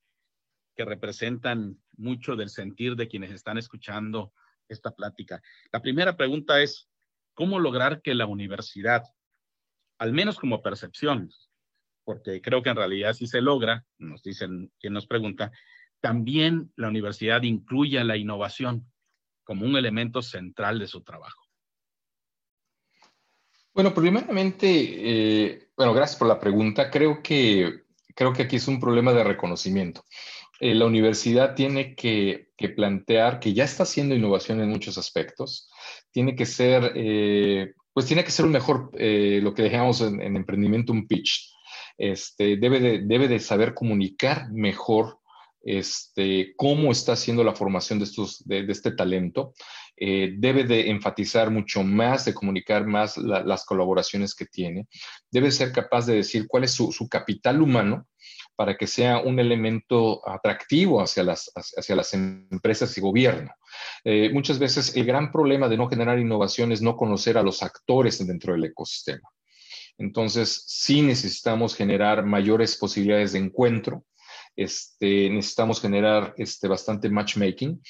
que 0.75 0.85
representan 0.85 1.81
mucho 1.97 2.35
del 2.35 2.49
sentir 2.49 2.95
de 2.95 3.07
quienes 3.07 3.31
están 3.31 3.57
escuchando 3.57 4.33
esta 4.67 4.91
plática. 4.91 5.41
La 5.71 5.81
primera 5.81 6.17
pregunta 6.17 6.61
es, 6.61 6.89
¿cómo 7.33 7.59
lograr 7.59 8.01
que 8.01 8.13
la 8.13 8.25
universidad, 8.25 9.03
al 9.97 10.13
menos 10.13 10.37
como 10.37 10.61
percepción, 10.61 11.31
porque 12.11 12.41
creo 12.41 12.61
que 12.61 12.69
en 12.69 12.75
realidad 12.75 13.13
sí 13.13 13.25
se 13.25 13.41
logra, 13.41 13.85
nos 13.97 14.21
dicen 14.21 14.71
quien 14.79 14.93
nos 14.93 15.07
pregunta, 15.07 15.51
también 16.01 16.71
la 16.75 16.89
universidad 16.89 17.43
incluya 17.43 18.03
la 18.03 18.17
innovación 18.17 18.91
como 19.43 19.65
un 19.65 19.75
elemento 19.75 20.21
central 20.21 20.79
de 20.79 20.87
su 20.87 21.01
trabajo? 21.01 21.41
Bueno, 23.73 23.93
primeramente, 23.93 24.67
eh, 24.69 25.69
bueno, 25.77 25.93
gracias 25.93 26.17
por 26.17 26.27
la 26.27 26.39
pregunta. 26.39 26.89
Creo 26.89 27.21
que, 27.21 27.83
creo 28.15 28.33
que 28.33 28.43
aquí 28.43 28.57
es 28.57 28.67
un 28.67 28.79
problema 28.79 29.13
de 29.13 29.23
reconocimiento. 29.23 30.03
Eh, 30.59 30.75
la 30.75 30.85
universidad 30.85 31.55
tiene 31.55 31.95
que, 31.95 32.49
plantear 32.75 33.39
que 33.39 33.53
ya 33.53 33.63
está 33.63 33.83
haciendo 33.83 34.13
innovación 34.13 34.61
en 34.61 34.69
muchos 34.69 34.97
aspectos. 34.97 35.69
Tiene 36.11 36.35
que 36.35 36.45
ser, 36.45 36.91
eh, 36.95 37.73
pues 37.93 38.05
tiene 38.05 38.23
que 38.23 38.31
ser 38.31 38.45
un 38.45 38.51
mejor, 38.51 38.91
lo 38.93 39.53
que 39.53 39.63
dejamos 39.63 40.01
en, 40.01 40.35
emprendimiento, 40.35 40.93
un 40.93 41.07
pitch. 41.07 41.51
Este, 41.97 42.57
debe, 42.57 42.79
de, 42.79 43.39
saber 43.39 43.73
comunicar 43.73 44.51
mejor 44.51 45.19
este, 45.63 46.53
cómo 46.55 46.91
está 46.91 47.13
haciendo 47.13 47.43
la 47.43 47.53
formación 47.53 47.99
de, 47.99 48.05
estos, 48.05 48.45
de, 48.47 48.65
este 48.69 48.91
talento, 48.91 49.53
eh, 49.95 50.33
debe 50.37 50.63
de 50.63 50.89
enfatizar 50.89 51.51
mucho 51.51 51.83
más, 51.83 52.25
de 52.25 52.33
comunicar 52.33 52.87
más 52.87 53.17
las 53.17 53.65
colaboraciones 53.65 54.33
que 54.33 54.45
tiene, 54.45 54.87
debe 55.29 55.51
ser 55.51 55.71
capaz 55.71 56.07
de 56.07 56.15
decir 56.15 56.47
cuál 56.47 56.63
es 56.63 56.71
su, 56.71 57.07
capital 57.09 57.61
humano 57.61 58.07
para 58.55 58.77
que 58.77 58.87
sea 58.87 59.19
un 59.19 59.39
elemento 59.39 60.27
atractivo 60.27 61.01
hacia 61.01 61.23
las, 61.23 61.51
hacia 61.55 61.95
las 61.95 62.13
empresas 62.13 62.97
y 62.97 63.01
gobierno. 63.01 63.51
Eh, 64.03 64.29
muchas 64.33 64.59
veces 64.59 64.95
el 64.95 65.05
gran 65.05 65.31
problema 65.31 65.67
de 65.67 65.77
no 65.77 65.87
generar 65.87 66.19
innovación 66.19 66.71
es 66.71 66.81
no 66.81 66.95
conocer 66.95 67.37
a 67.37 67.43
los 67.43 67.63
actores 67.63 68.25
dentro 68.25 68.53
del 68.53 68.65
ecosistema. 68.65 69.29
Entonces, 69.97 70.63
sí 70.67 71.01
necesitamos 71.01 71.75
generar 71.75 72.25
mayores 72.25 72.77
posibilidades 72.77 73.33
de 73.33 73.39
encuentro, 73.39 74.05
este, 74.55 75.29
necesitamos 75.29 75.81
generar 75.81 76.33
este, 76.37 76.67
bastante 76.67 77.09
matchmaking. 77.09 77.81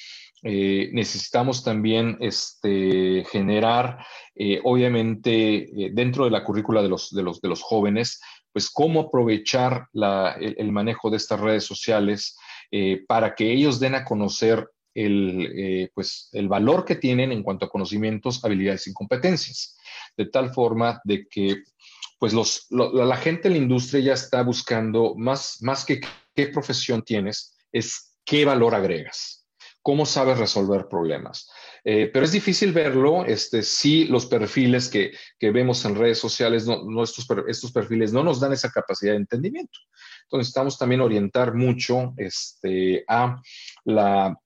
Eh, 0.44 0.90
necesitamos 0.92 1.62
también 1.62 2.16
este, 2.20 3.24
generar, 3.30 4.04
eh, 4.34 4.60
obviamente, 4.64 5.84
eh, 5.84 5.90
dentro 5.92 6.24
de 6.24 6.32
la 6.32 6.44
currícula 6.44 6.82
de 6.82 6.88
los, 6.88 7.10
de, 7.14 7.22
los, 7.22 7.40
de 7.40 7.48
los 7.48 7.62
jóvenes, 7.62 8.20
pues 8.52 8.68
cómo 8.68 9.00
aprovechar 9.02 9.86
el, 9.92 10.72
manejo 10.72 11.10
de 11.10 11.16
estas 11.16 11.40
redes 11.40 11.64
sociales 11.64 12.36
para 13.06 13.34
que 13.34 13.50
ellos 13.50 13.80
den 13.80 13.94
a 13.94 14.04
conocer 14.04 14.68
el, 14.94 15.90
pues, 15.94 16.28
el 16.32 16.48
valor 16.48 16.84
que 16.84 16.96
tienen 16.96 17.32
en 17.32 17.42
cuanto 17.42 17.64
a 17.64 17.70
conocimientos, 17.70 18.44
habilidades 18.44 18.86
y 18.88 18.92
competencias. 18.92 19.78
De 20.18 20.26
tal 20.26 20.52
forma 20.52 21.00
de 21.04 21.26
que 21.28 21.62
pues 22.22 22.68
la 22.70 23.16
gente 23.16 23.48
en 23.48 23.54
la 23.54 23.58
industria 23.58 24.00
ya 24.00 24.12
está 24.12 24.44
buscando 24.44 25.16
más, 25.16 25.60
más 25.60 25.84
que 25.84 26.00
qué 26.36 26.46
profesión 26.46 27.02
tienes, 27.02 27.56
es 27.72 28.14
qué 28.24 28.44
valor 28.44 28.76
agregas, 28.76 29.44
cómo 29.82 30.06
sabes 30.06 30.38
resolver 30.38 30.86
problemas. 30.86 31.50
Eh, 31.82 32.10
pero 32.12 32.24
es 32.24 32.30
difícil 32.30 32.72
verlo 32.72 33.24
este, 33.24 33.64
si 33.64 34.04
los 34.04 34.26
perfiles 34.26 34.88
que, 34.88 35.10
que 35.36 35.50
vemos 35.50 35.84
en 35.84 35.96
redes 35.96 36.20
sociales, 36.20 36.64
no, 36.64 37.02
estos, 37.02 37.26
estos, 37.48 37.72
perfiles 37.72 38.12
no 38.12 38.22
nos 38.22 38.38
dan 38.38 38.52
esa 38.52 38.70
capacidad 38.70 39.14
de 39.14 39.18
entendimiento. 39.18 39.80
Entonces, 40.22 40.44
necesitamos 40.44 40.78
también 40.78 41.00
orientar 41.00 41.54
mucho 41.54 42.14
este, 42.18 43.04
a 43.08 43.42
la 43.84 44.38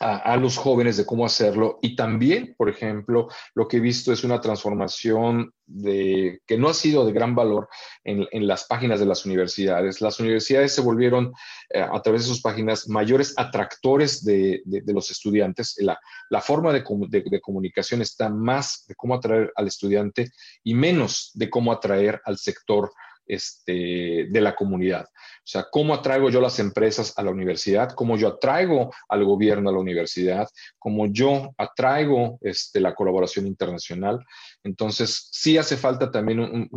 a, 0.00 0.36
los 0.38 0.56
jóvenes 0.56 0.96
de 0.96 1.04
cómo 1.04 1.26
hacerlo. 1.26 1.78
Y 1.82 1.94
también, 1.94 2.54
por 2.56 2.70
ejemplo, 2.70 3.28
lo 3.54 3.68
que 3.68 3.76
he 3.76 3.80
visto 3.80 4.12
es 4.12 4.24
una 4.24 4.40
transformación 4.40 5.52
de, 5.66 6.40
que 6.46 6.56
no 6.56 6.70
ha 6.70 6.74
sido 6.74 7.04
de 7.04 7.12
gran 7.12 7.34
valor 7.34 7.68
en, 8.02 8.26
las 8.46 8.64
páginas 8.64 8.98
de 8.98 9.04
las 9.04 9.26
universidades. 9.26 10.00
Las 10.00 10.18
universidades 10.18 10.74
se 10.74 10.80
volvieron, 10.80 11.34
eh, 11.68 11.82
a 11.82 12.00
través 12.00 12.22
de 12.22 12.28
sus 12.28 12.40
páginas, 12.40 12.88
mayores 12.88 13.34
atractores 13.36 14.24
de, 14.24 14.62
los 14.86 15.10
estudiantes. 15.10 15.76
La, 15.78 16.00
la 16.30 16.40
forma 16.40 16.72
de, 16.72 16.82
de, 17.08 17.40
comunicación 17.40 18.00
está 18.00 18.30
más 18.30 18.86
de 18.88 18.94
cómo 18.94 19.14
atraer 19.14 19.52
al 19.54 19.66
estudiante 19.66 20.30
y 20.64 20.72
menos 20.72 21.30
de 21.34 21.50
cómo 21.50 21.72
atraer 21.72 22.22
al 22.24 22.38
sector 22.38 22.90
este, 23.30 24.26
de 24.28 24.40
la 24.40 24.56
comunidad. 24.56 25.04
O 25.04 25.46
sea, 25.50 25.66
cómo 25.70 25.94
atraigo 25.94 26.30
yo 26.30 26.40
las 26.40 26.58
empresas 26.58 27.16
a 27.16 27.22
la 27.22 27.30
universidad, 27.30 27.92
cómo 27.94 28.16
yo 28.16 28.28
atraigo 28.28 28.92
al 29.08 29.24
gobierno 29.24 29.70
a 29.70 29.72
la 29.72 29.78
universidad, 29.78 30.48
cómo 30.78 31.06
yo 31.06 31.54
atraigo 31.56 32.38
este, 32.40 32.80
la 32.80 32.94
colaboración 32.94 33.46
internacional. 33.46 34.24
Entonces, 34.64 35.28
sí 35.30 35.58
hace 35.58 35.76
falta 35.76 36.10
también 36.10 36.68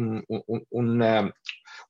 una, 0.69 1.33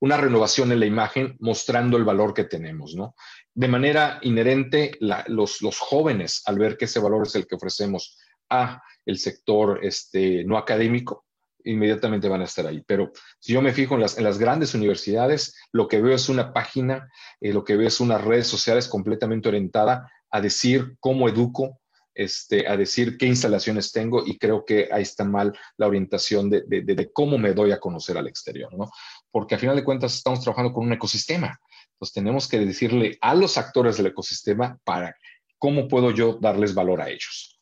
renovación 0.00 0.72
en 0.72 0.80
la 0.80 0.86
imagen 0.86 1.36
mostrando 1.40 1.96
el 1.96 2.04
valor 2.04 2.32
que 2.32 2.44
tenemos, 2.44 2.94
¿no? 2.94 3.14
De 3.54 3.68
manera 3.68 4.18
inherente, 4.22 4.92
los, 5.28 5.62
los 5.62 5.78
jóvenes, 5.78 6.42
al 6.46 6.58
ver 6.58 6.76
que 6.76 6.86
ese 6.86 7.00
valor 7.00 7.26
es 7.26 7.34
el 7.34 7.46
que 7.46 7.54
ofrecemos 7.54 8.18
a 8.50 8.82
el 9.06 9.18
sector 9.18 9.80
este, 9.82 10.44
no 10.44 10.56
académico, 10.56 11.24
inmediatamente 11.64 12.28
van 12.28 12.42
a 12.42 12.44
estar 12.44 12.66
ahí. 12.66 12.82
Pero 12.86 13.12
si 13.38 13.52
yo 13.52 13.62
me 13.62 13.72
fijo 13.72 13.94
en 13.94 14.00
las, 14.00 14.38
grandes 14.38 14.74
universidades, 14.74 15.56
lo 15.72 15.88
que 15.88 16.00
veo 16.00 16.14
es 16.14 16.28
una 16.28 16.52
página, 16.52 17.10
eh, 17.40 17.52
lo 17.52 17.64
que 17.64 17.76
veo 17.76 17.88
es 17.88 18.00
unas 18.00 18.22
redes 18.22 18.46
sociales 18.46 18.88
completamente 18.88 19.48
orientada 19.48 20.10
a 20.30 20.40
decir 20.40 20.96
cómo 21.00 21.28
educo, 21.28 21.80
este, 22.14 22.68
a 22.68 22.76
decir 22.76 23.16
qué 23.18 23.26
instalaciones 23.26 23.90
tengo 23.90 24.24
y 24.24 24.38
creo 24.38 24.64
que 24.64 24.88
ahí 24.92 25.02
está 25.02 25.24
mal 25.24 25.56
la 25.76 25.88
orientación 25.88 26.48
de, 26.48 26.62
de, 26.66 26.82
de, 26.82 27.12
cómo 27.12 27.38
me 27.38 27.54
doy 27.54 27.72
a 27.72 27.80
conocer 27.80 28.16
al 28.16 28.28
exterior, 28.28 28.72
¿no? 28.72 28.88
Porque 29.32 29.56
a 29.56 29.58
final 29.58 29.74
de 29.74 29.82
cuentas 29.82 30.14
estamos 30.14 30.40
trabajando 30.40 30.72
con 30.72 30.86
un 30.86 30.92
ecosistema. 30.92 31.58
Entonces 31.92 32.14
tenemos 32.14 32.48
que 32.48 32.58
decirle 32.58 33.18
a 33.20 33.34
los 33.34 33.58
actores 33.58 33.96
del 33.96 34.06
ecosistema 34.06 34.78
para 34.84 35.16
cómo 35.58 35.88
puedo 35.88 36.10
yo 36.12 36.38
darles 36.40 36.74
valor 36.74 37.00
a 37.00 37.08
ellos. 37.08 37.58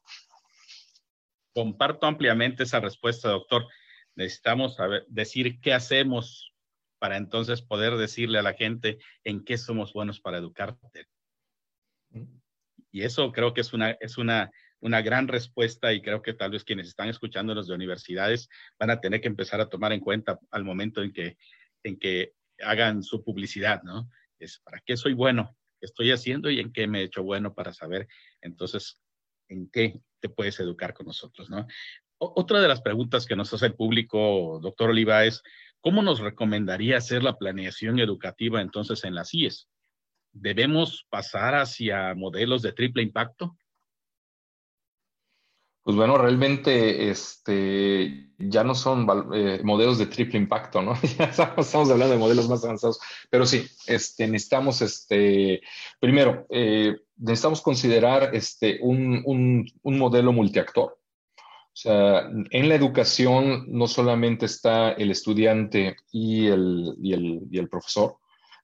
Comparto 1.54 2.06
ampliamente 2.06 2.62
esa 2.62 2.80
respuesta, 2.80 3.28
doctor 3.28 3.66
necesitamos 4.14 4.77
saber, 4.77 5.05
decir 5.09 5.61
qué 5.61 5.72
hacemos 5.72 6.53
para 6.98 7.16
entonces 7.16 7.62
poder 7.62 7.96
decirle 7.96 8.38
a 8.38 8.42
la 8.42 8.55
gente 8.55 8.98
en 9.25 9.44
qué 9.44 9.59
somos 9.59 9.92
buenos 9.92 10.20
para 10.20 10.38
educarte. 10.38 11.09
Y 12.92 13.03
eso 13.03 13.33
creo 13.33 13.55
que 13.55 13.62
es 13.62 13.72
una, 13.72 13.92
es 13.92 14.18
una, 14.18 14.51
una 14.81 15.01
gran 15.01 15.29
respuesta 15.29 15.92
y 15.92 16.03
creo 16.03 16.22
que 16.22 16.35
tal 16.35 16.51
vez 16.51 16.64
quienes 16.64 16.88
están 16.88 17.09
escuchando 17.09 17.55
los 17.55 17.66
de 17.66 17.75
universidades 17.75 18.48
van 18.79 18.90
a 18.90 19.01
tener 19.01 19.20
que 19.20 19.29
empezar 19.29 19.61
a 19.61 19.68
tomar 19.68 19.92
en 19.92 20.01
cuenta 20.01 20.38
al 20.51 20.64
momento 20.64 21.03
en 21.03 21.12
que, 21.12 21.37
en 21.83 21.98
que 21.98 22.35
hagan 22.61 23.03
su 23.03 23.25
publicidad, 23.25 23.83
¿no? 23.83 24.11
Es 24.38 24.61
para 24.61 24.81
qué 24.85 24.96
soy 24.96 25.14
bueno, 25.14 25.57
qué 25.81 25.87
estoy 25.87 26.11
haciendo 26.11 26.51
y 26.51 26.61
en 26.61 26.72
qué 26.72 26.87
me 26.87 27.01
he 27.01 27.05
hecho 27.05 27.22
bueno 27.22 27.55
para 27.55 27.72
saber 27.72 28.07
entonces 28.40 29.01
en 29.48 29.68
qué 29.70 30.01
te 30.20 30.29
puedes 30.29 30.59
educar 30.61 30.94
con 30.94 31.07
nosotros, 31.07 31.48
¿no? 31.51 31.66
Otra 32.24 32.61
de 32.61 32.68
las 32.68 32.80
preguntas 32.80 33.26
que 33.26 33.35
nos 33.35 33.52
hace 33.52 33.66
el 33.66 33.74
público, 33.74 34.61
doctor 34.62 34.90
Oliva, 34.90 35.24
es 35.24 35.42
¿cómo 35.80 36.02
nos 36.02 36.20
recomendaría 36.20 36.96
hacer 36.96 37.24
la 37.24 37.37
planeación 37.37 37.98
educativa 37.98 38.61
entonces 38.61 39.02
en 39.02 39.16
las 39.16 39.35
IES? 39.35 39.68
¿Debemos 40.30 41.04
pasar 41.11 41.56
hacia 41.56 42.14
modelos 42.14 42.62
de 42.62 42.72
triple 42.74 43.02
impacto? 43.02 43.56
Pues 45.82 45.96
bueno, 45.96 46.16
realmente 46.16 47.11
este, 47.11 48.28
ya 48.38 48.62
no 48.62 48.76
son 48.76 49.04
eh, 49.35 49.61
modelos 49.64 49.98
de 49.98 50.06
triple 50.06 50.38
impacto, 50.38 50.80
¿no? 50.80 50.94
ya 51.18 51.24
estamos 51.24 51.74
hablando 51.74 52.11
de 52.11 52.18
modelos 52.18 52.48
más 52.48 52.64
avanzados, 52.64 53.00
pero 53.30 53.46
sí, 53.46 53.66
este, 53.88 54.28
necesitamos, 54.28 54.80
este, 54.80 55.61
primero, 55.98 56.46
eh, 56.50 56.98
necesitamos 57.16 57.61
considerar 57.62 58.30
este, 58.32 58.78
un, 58.80 59.66
un 59.82 59.98
modelo 59.98 60.32
multiactor. 60.32 61.01
O 61.74 61.76
sea, 61.76 62.28
en 62.50 62.68
la 62.68 62.74
educación 62.74 63.64
no 63.68 63.87
solamente 63.87 64.44
está 64.44 64.92
el 64.92 65.11
estudiante 65.11 65.96
y 66.12 66.46
el, 66.48 66.94
y 67.00 67.14
el, 67.14 67.40
y 67.50 67.58
el 67.58 67.68
profesor, 67.70 68.18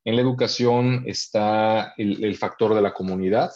en 0.05 0.17
la 0.17 0.23
educación 0.23 1.05
está 1.07 1.95
el, 1.97 2.23
el, 2.23 2.37
factor 2.37 2.75
de 2.75 2.83
la 2.83 2.93
comunidad 2.93 3.51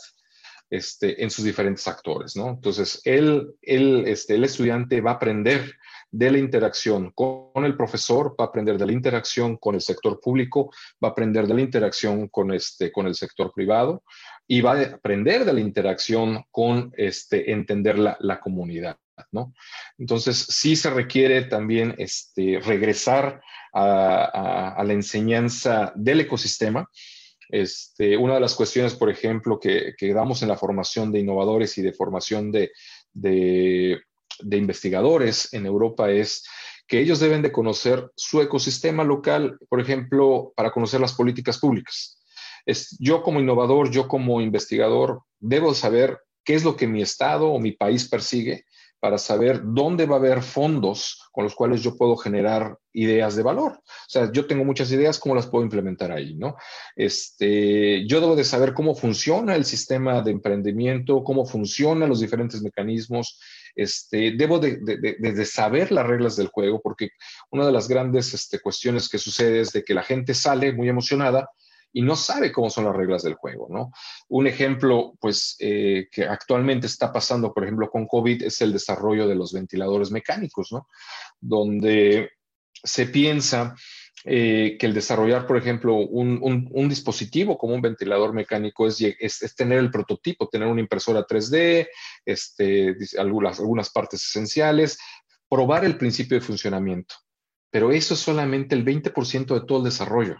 este, 0.71 1.23
en 1.23 1.31
sus 1.31 1.45
diferentes 1.45 1.87
actores, 1.87 2.35
¿no? 2.35 2.49
Entonces, 2.49 3.03
el, 3.05 3.55
el, 3.61 4.07
este, 4.07 4.37
el 4.37 4.45
estudiante 4.45 5.03
va 5.03 5.13
a 5.13 5.15
aprender 5.15 5.75
de 6.11 6.31
la 6.31 6.39
interacción 6.39 7.11
con 7.11 7.65
el 7.65 7.77
profesor, 7.77 8.35
va 8.41 8.47
a 8.47 8.49
aprender 8.49 8.79
de 8.79 8.87
la 8.87 8.93
interacción 8.93 9.59
con 9.59 9.75
el 9.75 9.83
sector 9.83 10.19
público, 10.19 10.71
va 11.03 11.09
a 11.09 11.11
aprender 11.11 11.47
de 11.47 11.55
la 11.55 11.61
interacción 11.61 12.29
con, 12.29 12.55
este, 12.55 12.91
con 12.91 13.07
el 13.07 13.15
sector 13.15 13.53
privado 13.55 14.03
y 14.47 14.63
va 14.63 14.73
a 14.73 14.83
aprender 14.95 15.45
de 15.45 15.53
la 15.53 15.61
interacción 15.61 16.43
con 16.51 16.91
este, 16.97 17.53
entender 17.53 17.99
la, 17.99 18.17
la 18.21 18.41
comunidad. 18.41 18.97
¿No? 19.31 19.55
Entonces, 19.99 20.37
sí 20.49 20.77
se 20.77 20.91
requiere 20.91 21.43
también 21.43 21.95
este, 21.99 22.61
regresar 22.61 23.41
a, 23.73 24.83
la 24.85 24.93
enseñanza 24.93 25.93
del 25.95 26.21
ecosistema. 26.21 26.89
Este, 27.49 28.17
una 28.17 28.35
de 28.35 28.41
las 28.41 28.55
cuestiones, 28.55 28.95
por 28.95 29.11
ejemplo, 29.11 29.59
que, 29.59 29.95
damos 30.15 30.43
en 30.43 30.49
la 30.49 30.57
formación 30.57 31.13
de 31.13 31.21
innovadores 31.21 31.77
y 31.79 31.83
de 31.83 31.93
formación 31.93 32.53
de, 32.53 32.71
investigadores 34.51 35.53
en 35.53 35.67
Europa 35.67 36.11
es 36.11 36.45
que 36.87 37.01
ellos 37.01 37.21
deben 37.21 37.43
de 37.43 37.53
conocer 37.53 38.11
su 38.17 38.41
ecosistema 38.41 39.05
local, 39.05 39.59
por 39.69 39.81
ejemplo, 39.81 40.53
para 40.57 40.71
conocer 40.71 41.01
las 41.01 41.15
políticas 41.15 41.59
públicas. 41.59 42.19
Yo 42.99 43.23
como 43.23 43.41
innovador, 43.41 43.91
yo 43.91 44.09
como 44.09 44.41
investigador, 44.41 45.23
debo 45.39 45.75
saber 45.75 46.19
qué 46.45 46.55
es 46.55 46.65
lo 46.65 46.77
que 46.77 46.87
mi 46.87 47.03
estado 47.03 47.49
o 47.49 47.59
mi 47.59 47.73
país 47.73 48.09
persigue 48.09 48.65
para 49.03 49.19
saber 49.19 49.63
dónde 49.65 50.07
va 50.07 50.15
a 50.15 50.19
haber 50.21 50.43
fondos 50.45 51.29
con 51.33 51.43
los 51.43 51.57
cuales 51.57 51.83
yo 51.83 51.97
puedo 51.97 52.17
generar 52.17 52.79
ideas 52.93 53.35
de 53.35 53.43
valor. 53.43 53.73
O 53.73 54.07
sea, 54.07 54.31
yo 54.31 54.47
tengo 54.47 54.65
muchas 54.65 54.93
ideas, 54.93 55.19
¿cómo 55.19 55.35
las 55.35 55.49
puedo 55.49 55.65
implementar 55.65 56.13
ahí? 56.13 56.37
¿no? 56.37 56.55
Este, 56.95 58.07
yo 58.07 58.21
debo 58.21 58.37
de 58.37 58.45
saber 58.45 58.75
cómo 58.75 58.95
funciona 58.95 59.57
el 59.57 59.65
sistema 59.65 60.23
de 60.23 60.31
emprendimiento, 60.31 61.25
cómo 61.25 61.45
funcionan 61.45 62.11
los 62.11 62.21
diferentes 62.21 62.63
mecanismos. 62.63 63.41
Este, 63.75 64.37
debo 64.37 64.61
de, 64.61 65.47
saber 65.47 65.91
las 65.91 66.07
reglas 66.07 66.37
del 66.37 66.47
juego, 66.47 66.81
porque 66.81 67.09
una 67.51 67.67
de 67.67 67.73
las 67.73 67.89
grandes 67.89 68.33
este, 68.35 68.61
cuestiones 68.61 69.09
que 69.09 69.19
sucede 69.19 69.63
es 69.63 69.73
de 69.73 69.83
que 69.83 69.95
la 69.95 70.05
gente 70.05 70.33
sale 70.33 70.73
muy 70.73 70.89
emocionada, 70.89 71.51
y 71.93 72.03
no 72.03 72.17
sabe 72.17 72.51
cómo 72.53 72.71
son 72.71 72.85
las 72.87 72.97
reglas 72.97 73.23
del 73.23 73.35
juego, 73.35 73.69
¿no? 73.71 73.93
Un 74.29 74.47
ejemplo, 74.47 75.15
pues, 75.21 75.57
eh, 75.59 76.09
que 76.11 76.25
actualmente 76.25 76.87
está 76.87 77.13
pasando, 77.13 77.53
por 77.53 77.65
ejemplo, 77.65 77.91
con 77.91 78.07
COVID, 78.07 78.43
es 78.43 78.61
el 78.63 78.73
desarrollo 78.73 79.27
de 79.29 79.35
los 79.35 79.53
ventiladores 79.53 80.11
mecánicos, 80.11 80.73
¿no? 80.73 80.89
Donde 81.41 82.31
se 82.83 83.07
piensa 83.07 83.75
eh, 84.25 84.77
que 84.79 84.87
el 84.87 84.95
desarrollar, 84.95 85.47
por 85.47 85.57
ejemplo, 85.57 85.97
un, 85.97 86.89
dispositivo 86.89 87.59
como 87.59 87.75
un 87.75 87.83
ventilador 87.83 88.33
mecánico 88.33 88.87
es, 88.87 89.55
tener 89.57 89.79
el 89.79 89.91
prototipo, 89.91 90.49
tener 90.49 90.69
una 90.69 90.81
impresora 90.81 91.27
3D, 91.27 91.89
este, 92.25 92.97
algunas 93.19 93.91
partes 93.91 94.25
esenciales, 94.25 94.99
probar 95.49 95.85
el 95.85 95.99
principio 95.99 96.39
de 96.39 96.47
funcionamiento. 96.47 97.15
Pero 97.71 97.91
eso 97.91 98.15
es 98.15 98.21
solamente 98.21 98.75
el 98.75 98.85
20% 98.85 99.55
de 99.55 99.67
todo 99.67 99.79
el 99.79 99.85
desarrollo. 99.85 100.39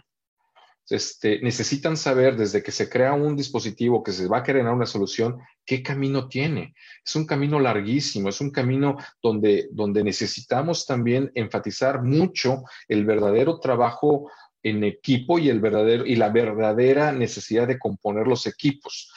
Este, 0.89 1.39
necesitan 1.39 1.95
saber 1.95 2.35
desde 2.35 2.61
que 2.61 2.71
se 2.71 2.89
crea 2.89 3.13
un 3.13 3.37
dispositivo 3.37 4.03
que 4.03 4.11
se 4.11 4.27
va 4.27 4.39
a 4.39 4.43
crear 4.43 4.67
una 4.67 4.85
solución, 4.85 5.39
qué 5.65 5.81
camino 5.81 6.27
tiene. 6.27 6.75
Es 7.05 7.15
un 7.15 7.25
camino 7.25 7.59
larguísimo, 7.59 8.29
es 8.29 8.41
un 8.41 8.51
camino 8.51 8.97
donde, 9.21 9.69
donde 9.71 10.03
necesitamos 10.03 10.85
también 10.85 11.31
enfatizar 11.35 12.03
mucho 12.03 12.63
el 12.87 13.05
verdadero 13.05 13.59
trabajo 13.59 14.29
en 14.61 14.83
equipo 14.83 15.39
y, 15.39 15.49
el 15.49 15.59
verdadero, 15.59 16.05
y 16.05 16.15
la 16.15 16.29
verdadera 16.29 17.11
necesidad 17.11 17.67
de 17.67 17.79
componer 17.79 18.27
los 18.27 18.47
equipos. 18.47 19.11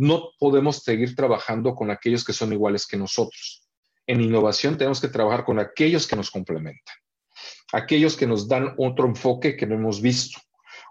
no 0.00 0.30
podemos 0.38 0.84
seguir 0.84 1.16
trabajando 1.16 1.74
con 1.74 1.90
aquellos 1.90 2.24
que 2.24 2.32
son 2.32 2.52
iguales 2.52 2.86
que 2.86 2.96
nosotros. 2.96 3.64
En 4.06 4.20
innovación 4.20 4.78
tenemos 4.78 5.00
que 5.00 5.08
trabajar 5.08 5.44
con 5.44 5.58
aquellos 5.58 6.06
que 6.06 6.14
nos 6.14 6.30
complementan, 6.30 6.94
aquellos 7.72 8.16
que 8.16 8.26
nos 8.26 8.46
dan 8.46 8.74
otro 8.78 9.06
enfoque 9.06 9.56
que 9.56 9.66
no 9.66 9.74
hemos 9.74 10.00
visto. 10.00 10.40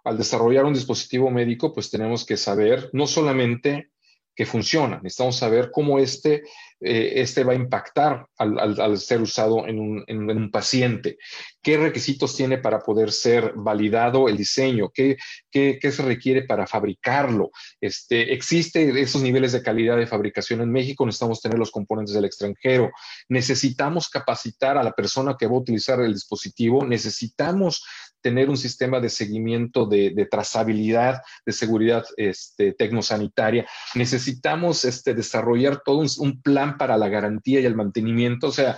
Al 0.08 0.18
desarrollar 0.18 0.66
un 0.66 0.74
dispositivo 0.74 1.30
médico, 1.30 1.74
pues 1.74 1.90
tenemos 1.90 2.26
que 2.26 2.38
saber 2.38 2.90
no 2.94 3.08
solamente 3.08 3.92
que 4.38 4.46
funciona. 4.46 5.00
Necesitamos 5.02 5.36
saber 5.36 5.72
cómo 5.72 5.98
este, 5.98 6.44
eh, 6.80 7.14
este 7.16 7.44
va 7.44 7.54
a 7.54 7.56
impactar 7.56 8.28
al, 8.38 8.98
ser 9.00 9.20
usado 9.20 9.68
en 9.68 9.80
un, 9.80 10.52
paciente. 10.52 11.18
¿Qué 11.60 11.76
requisitos 11.76 12.36
tiene 12.36 12.60
para 12.60 12.80
poder 12.80 13.12
ser 13.12 13.54
validado 13.56 14.30
el 14.30 14.38
diseño? 14.38 14.92
¿Qué, 14.94 15.18
qué, 15.52 15.80
se 15.92 16.04
requiere 16.04 16.44
para 16.44 16.68
fabricarlo? 16.68 17.50
Este, 17.82 18.32
¿Existe 18.32 19.02
esos 19.02 19.24
niveles 19.24 19.54
de 19.54 19.64
calidad 19.64 19.98
de 19.98 20.06
fabricación 20.06 20.62
en 20.62 20.72
México? 20.72 21.04
Necesitamos 21.04 21.42
tener 21.42 21.58
los 21.58 21.72
componentes 21.72 22.14
del 22.14 22.26
extranjero. 22.26 22.92
Necesitamos 23.28 24.08
capacitar 24.08 24.78
a 24.78 24.84
la 24.84 24.92
persona 24.92 25.36
que 25.38 25.48
va 25.48 25.54
a 25.54 25.62
utilizar 25.62 26.00
el 26.00 26.14
dispositivo. 26.14 26.86
Necesitamos 26.86 27.84
tener 28.28 28.50
un 28.50 28.58
sistema 28.58 29.00
de 29.00 29.08
seguimiento 29.08 29.86
de, 29.86 30.28
trazabilidad, 30.30 31.22
de 31.46 31.54
seguridad 31.54 32.06
este, 32.18 32.74
tecnosanitaria. 32.74 33.66
Necesitamos 33.96 34.84
este, 34.84 35.14
desarrollar 35.14 35.82
todo 35.86 36.04
un, 36.18 36.42
plan 36.42 36.78
para 36.78 36.98
la 36.98 37.08
garantía 37.08 37.62
y 37.62 37.66
el 37.66 37.78
mantenimiento. 37.78 38.48
O 38.48 38.52
sea, 38.52 38.78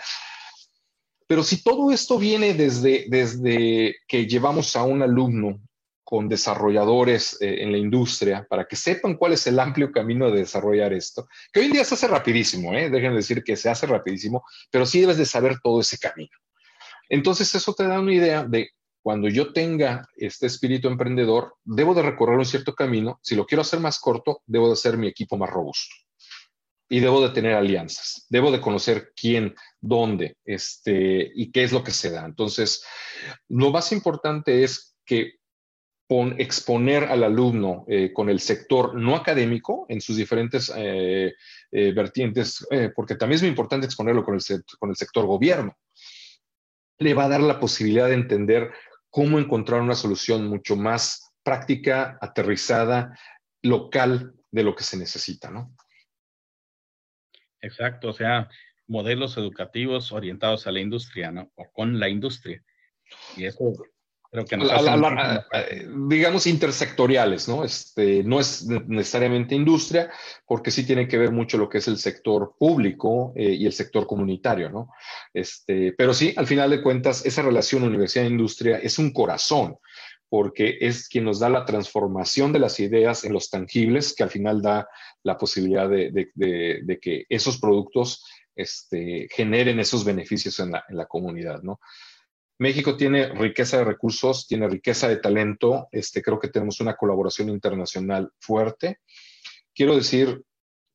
pero 1.26 1.42
si 1.42 1.64
todo 1.64 1.90
esto 1.90 2.20
viene 2.20 2.54
desde, 2.54 3.08
desde 3.10 3.96
que 4.08 4.28
llevamos 4.28 4.76
a 4.76 4.84
un 4.84 5.02
alumno 5.02 5.60
con 6.04 6.30
desarrolladores 6.30 7.42
eh, 7.42 7.64
en 7.64 7.72
la 7.72 7.80
industria 7.80 8.46
para 8.48 8.66
que 8.66 8.76
sepan 8.76 9.16
cuál 9.16 9.34
es 9.34 9.48
el 9.48 9.60
amplio 9.60 9.92
camino 9.92 10.30
de 10.30 10.42
desarrollar 10.42 10.94
esto, 10.94 11.28
que 11.52 11.62
hoy 11.62 11.66
en 11.66 11.72
día 11.72 11.86
se 11.86 11.96
hace 11.96 12.08
rapidísimo, 12.08 12.72
¿eh? 12.76 12.92
dejen 12.92 13.14
de 13.14 13.18
decir 13.18 13.44
que 13.44 13.56
se 13.56 13.68
hace 13.68 13.88
rapidísimo, 13.88 14.44
pero 14.70 14.86
sí 14.86 15.02
debes 15.02 15.18
de 15.18 15.26
saber 15.26 15.58
todo 15.64 15.82
ese 15.82 15.98
camino. 15.98 16.38
Entonces 17.10 17.54
eso 17.56 17.74
te 17.74 17.88
da 17.88 18.00
una 18.00 18.14
idea 18.14 18.44
de 18.44 18.70
cuando 19.02 19.30
yo 19.30 19.54
tenga 19.54 20.08
este 20.16 20.48
espíritu 20.48 20.88
emprendedor, 20.88 21.56
debo 21.64 21.94
de 21.94 22.02
recorrer 22.02 22.38
un 22.38 22.46
cierto 22.46 22.76
camino. 22.76 23.20
Si 23.24 23.36
lo 23.36 23.46
quiero 23.46 23.62
hacer 23.62 23.80
más 23.80 24.00
corto, 24.00 24.42
debo 24.46 24.68
de 24.68 24.74
hacer 24.74 24.98
mi 24.98 25.08
equipo 25.08 25.38
más 25.38 25.50
robusto. 25.50 25.96
Y 26.90 27.00
debo 27.00 27.22
de 27.22 27.34
tener 27.34 27.54
alianzas. 27.54 28.26
Debo 28.30 28.52
de 28.52 28.60
conocer 28.60 29.14
quién, 29.16 29.56
dónde, 29.80 30.38
este, 30.44 31.32
y 31.34 31.52
qué 31.52 31.64
es 31.64 31.72
lo 31.72 31.84
que 31.84 31.92
se 31.92 32.12
da. 32.12 32.26
Entonces, 32.26 32.84
lo 33.48 33.72
más 33.72 33.92
importante 33.92 34.64
es 34.64 34.98
que 35.06 35.40
exponer 36.10 37.04
al 37.04 37.24
alumno 37.24 37.86
eh, 37.88 38.12
con 38.12 38.30
el 38.30 38.40
sector 38.40 38.96
no 38.96 39.16
académico 39.16 39.86
en 39.90 40.02
sus 40.02 40.18
diferentes 40.18 40.72
eh, 40.76 41.36
eh, 41.72 41.92
vertientes, 41.92 42.68
porque 42.96 43.14
también 43.14 43.36
es 43.36 43.42
muy 43.44 43.50
importante 43.50 43.86
exponerlo 43.86 44.24
con 44.24 44.34
el, 44.34 44.42
con 44.80 44.90
el 44.90 44.96
sector 44.96 45.28
gobierno 45.28 45.78
le 47.00 47.14
va 47.14 47.26
a 47.26 47.30
dar 47.30 47.42
la 47.42 47.60
posibilidad 47.60 48.08
de 48.08 48.14
entender 48.14 48.72
cómo 49.10 49.40
encontrar 49.40 49.82
una 49.82 49.96
solución 49.96 50.48
mucho 50.48 50.76
más 50.76 51.34
práctica, 51.44 52.18
aterrizada, 52.22 53.18
local 53.62 54.36
de 54.52 54.64
lo 54.64 54.76
que 54.76 54.84
se 54.84 54.98
necesita, 54.98 55.50
¿no? 55.50 55.76
Exacto, 57.62 58.10
o 58.10 58.14
sea, 58.14 58.50
modelos 58.88 59.38
educativos 59.38 60.12
orientados 60.12 60.66
a 60.68 60.72
la 60.72 60.80
industria, 60.80 61.32
¿no? 61.32 61.52
O 61.56 61.70
con 61.72 62.00
la 62.00 62.10
industria. 62.10 62.64
Y 63.36 63.46
eso 63.46 63.74
digamos 66.08 66.46
intersectoriales, 66.46 67.48
¿no? 67.48 67.64
Este, 67.64 68.24
no 68.24 68.40
es 68.40 68.66
necesariamente 68.66 69.56
industria, 69.56 70.12
porque 70.46 70.70
sí 70.70 70.86
tiene 70.86 71.08
que 71.08 71.18
ver 71.18 71.32
mucho 71.32 71.58
lo 71.58 71.68
que 71.68 71.80
es 71.80 71.88
el 71.88 71.98
sector 71.98 72.54
público 72.60 73.34
eh, 73.36 73.54
y 73.54 73.66
el 73.66 73.74
sector 73.74 74.06
comunitario, 74.06 74.70
¿no? 74.70 74.90
Este, 75.34 75.94
pero 75.98 76.14
sí, 76.14 76.34
al 76.38 76.46
final 76.46 76.70
de 76.70 76.84
cuentas, 76.84 77.26
esa 77.26 77.42
relación 77.42 77.84
universidad-industria 77.84 78.78
es 78.78 79.00
un 79.00 79.12
corazón, 79.12 79.78
porque 80.30 80.78
es 80.80 81.10
quien 81.10 81.24
nos 81.24 81.40
da 81.40 81.50
la 81.50 81.66
transformación 81.66 82.54
de 82.54 82.60
las 82.60 82.80
ideas 82.80 83.24
en 83.24 83.34
los 83.34 83.50
tangibles, 83.50 84.14
que 84.14 84.22
al 84.22 84.30
final 84.30 84.62
da 84.62 84.88
la 85.24 85.40
posibilidad 85.40 85.90
de, 85.90 87.00
que 87.02 87.26
esos 87.30 87.60
productos 87.60 88.24
este, 88.56 89.28
generen 89.32 89.80
esos 89.80 90.06
beneficios 90.06 90.60
en 90.60 90.72
la, 90.72 90.84
en 90.88 90.98
la 90.98 91.08
comunidad, 91.08 91.64
¿no? 91.64 91.80
México 92.60 92.98
tiene 92.98 93.30
riqueza 93.30 93.78
de 93.78 93.86
recursos, 93.86 94.46
tiene 94.46 94.68
riqueza 94.68 95.08
de 95.08 95.18
talento. 95.18 95.88
Este, 95.92 96.22
creo 96.22 96.40
que 96.40 96.50
tenemos 96.50 96.82
una 96.82 96.96
colaboración 96.96 97.50
internacional 97.50 98.32
fuerte. 98.38 99.00
Quiero 99.74 99.96
decir 99.96 100.44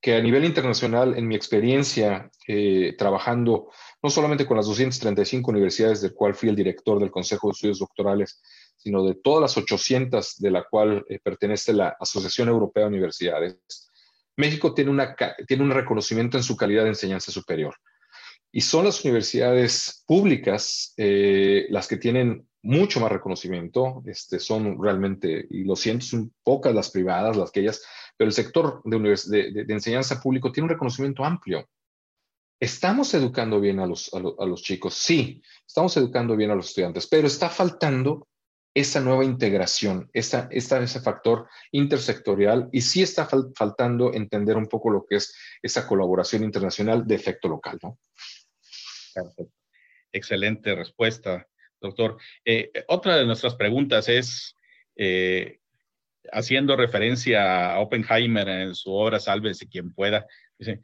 que 0.00 0.14
a 0.14 0.20
nivel 0.20 0.44
internacional, 0.44 1.16
en 1.16 1.27
mi 1.27 1.35
experiencia 1.35 2.31
eh, 2.46 2.94
trabajando 2.98 3.70
no 4.03 4.11
solamente 4.11 4.44
con 4.44 4.59
las 4.59 4.66
235 4.66 5.50
universidades 5.50 6.03
del 6.03 6.12
cual 6.12 6.35
fui 6.35 6.50
el 6.50 6.57
director 6.57 7.00
del 7.00 7.11
Consejo 7.11 7.48
de 7.48 7.53
Estudios 7.53 7.79
Doctorales, 7.79 8.42
sino 8.77 9.03
de 9.03 9.14
todas 9.14 9.40
las 9.40 9.57
800 9.57 10.37
de 10.37 10.50
la 10.50 10.64
cual 10.64 11.07
eh, 11.09 11.18
pertenece 11.24 11.72
la 11.72 11.96
Asociación 11.98 12.48
Europea 12.48 12.83
de 12.83 12.90
Universidades, 12.90 13.90
México 14.37 14.74
tiene 14.74 14.90
un 14.90 15.70
reconocimiento 15.70 16.37
en 16.37 16.42
su 16.42 16.57
calidad 16.57 16.83
de 16.83 16.90
enseñanza 16.90 17.33
superior. 17.33 17.74
Y 18.57 18.61
son 18.61 18.85
las 18.85 19.05
universidades 19.05 20.05
públicas 20.07 20.95
eh, 20.97 21.67
las 21.71 21.88
que 21.88 21.97
tienen 21.97 22.47
mucho 22.62 23.01
más 23.01 23.11
reconocimiento, 23.11 24.05
este, 24.07 24.38
son 24.38 24.81
realmente, 24.81 25.45
y 25.51 25.64
lo 25.64 25.75
siento, 25.75 26.07
son 26.07 26.33
pocas 26.45 26.73
las 26.73 26.88
privadas, 26.93 27.37
las 27.37 27.51
que 27.51 27.62
ellas, 27.62 27.83
pero 28.17 28.29
el 28.29 28.33
sector 28.33 28.81
de, 28.85 29.67
enseñanza 29.71 30.21
público 30.21 30.53
tiene 30.53 30.67
un 30.67 30.71
reconocimiento 30.71 31.25
amplio. 31.25 31.69
¿Estamos 32.61 33.12
educando 33.14 33.59
bien 33.59 33.81
a 33.81 33.87
los, 33.88 34.14
a, 34.14 34.21
los 34.21 34.62
chicos? 34.62 34.95
Sí, 34.95 35.43
estamos 35.67 35.97
educando 35.97 36.37
bien 36.37 36.53
a 36.53 36.55
los 36.55 36.69
estudiantes, 36.69 37.09
pero 37.09 37.27
está 37.27 37.51
faltando 37.51 38.29
esa 38.73 39.01
nueva 39.01 39.25
integración, 39.25 40.09
esa, 40.12 40.49
ese 40.53 41.01
factor 41.01 41.49
intersectorial 41.73 42.69
y 42.71 42.83
sí 42.83 43.03
está 43.03 43.29
faltando 43.57 44.14
entender 44.14 44.57
un 44.57 44.67
poco 44.67 44.90
lo 44.90 45.05
que 45.05 45.17
es 45.17 45.35
esa 45.61 45.88
colaboración 45.88 46.45
internacional 46.45 47.05
de 47.05 47.17
efecto 47.17 47.49
local, 47.49 47.81
¿no? 47.83 47.99
Excelente 50.12 50.74
respuesta, 50.74 51.46
doctor. 51.81 52.18
Eh, 52.44 52.70
otra 52.88 53.16
de 53.16 53.27
nuestras 53.27 53.57
preguntas 53.57 54.09
es, 54.09 54.57
eh, 54.96 55.59
haciendo 56.33 56.77
referencia 56.77 57.74
a 57.74 57.81
Oppenheimer 57.81 58.48
en 58.48 58.74
su 58.74 58.92
obra 58.92 59.18
Sálvese 59.18 59.68
quien 59.68 59.92
pueda, 59.92 60.27
dice, 60.59 60.81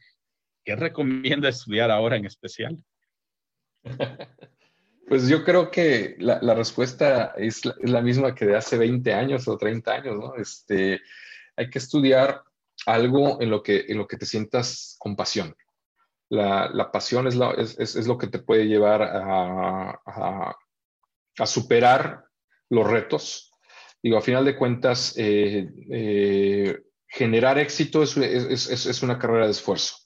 ¿qué 0.65 0.77
recomienda 0.77 1.49
estudiar 1.49 1.91
ahora 1.91 2.17
en 2.17 2.27
especial? 2.27 2.77
Pues 5.09 5.29
yo 5.29 5.43
creo 5.43 5.73
que 5.73 6.15
la, 6.21 6.55
respuesta 6.55 7.35
es 7.37 7.63
la, 7.65 8.01
misma 8.01 8.33
que 8.33 8.47
de 8.47 8.55
hace 8.55 8.79
20 8.79 9.13
años 9.13 9.49
o 9.49 9.59
30 9.59 9.93
años, 9.93 10.17
¿no? 10.17 10.37
Este, 10.37 11.01
hay 11.57 11.69
que 11.69 11.81
estudiar 11.81 12.45
algo 12.87 13.43
en 13.43 13.51
lo 13.51 13.61
que, 13.61 13.87
en 13.89 13.99
lo 13.99 14.07
que 14.07 14.17
te 14.17 14.25
sientas 14.25 14.95
con 15.01 15.17
pasión 15.17 15.57
la, 16.31 16.91
pasión 16.93 17.27
es, 17.27 17.37
es, 17.79 18.07
lo 18.07 18.17
que 18.17 18.29
te 18.29 18.39
puede 18.39 18.67
llevar 18.67 19.03
a, 19.03 20.57
superar 21.45 22.25
los 22.69 22.87
retos. 22.89 23.53
Digo, 24.03 24.17
a 24.17 24.23
final 24.23 24.45
de 24.45 24.57
cuentas, 24.57 25.15
eh, 25.17 25.69
eh, 25.91 26.79
generar 27.09 27.59
éxito 27.59 28.03
es, 28.03 29.03
una 29.03 29.19
carrera 29.19 29.47
de 29.47 29.51
esfuerzo, 29.51 29.97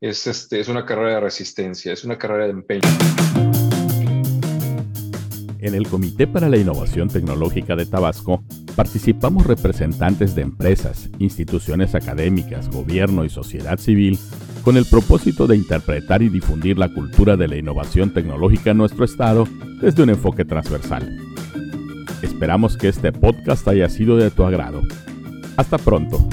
es, 0.00 0.26
este, 0.26 0.60
es 0.60 0.68
una 0.68 0.86
carrera 0.86 1.14
de 1.14 1.20
resistencia, 1.20 1.92
es 1.92 2.04
una 2.04 2.18
carrera 2.18 2.46
de 2.46 2.50
empeño. 2.50 2.88
En 5.58 5.74
el 5.74 5.88
Comité 5.88 6.26
para 6.26 6.48
la 6.48 6.58
Innovación 6.58 7.08
Tecnológica 7.08 7.74
de 7.74 7.86
Tabasco 7.86 8.44
participamos 8.76 9.46
representantes 9.46 10.34
de 10.34 10.42
empresas, 10.42 11.08
instituciones 11.18 11.94
académicas, 11.94 12.68
gobierno 12.68 13.24
y 13.24 13.30
sociedad 13.30 13.78
civil 13.78 14.18
con 14.64 14.78
el 14.78 14.86
propósito 14.86 15.46
de 15.46 15.56
interpretar 15.56 16.22
y 16.22 16.30
difundir 16.30 16.78
la 16.78 16.88
cultura 16.88 17.36
de 17.36 17.46
la 17.46 17.56
innovación 17.56 18.10
tecnológica 18.10 18.70
en 18.70 18.78
nuestro 18.78 19.04
estado 19.04 19.46
desde 19.80 20.02
un 20.02 20.10
enfoque 20.10 20.44
transversal. 20.44 21.16
Esperamos 22.22 22.78
que 22.78 22.88
este 22.88 23.12
podcast 23.12 23.68
haya 23.68 23.88
sido 23.90 24.16
de 24.16 24.30
tu 24.30 24.42
agrado. 24.44 24.82
Hasta 25.56 25.76
pronto. 25.76 26.26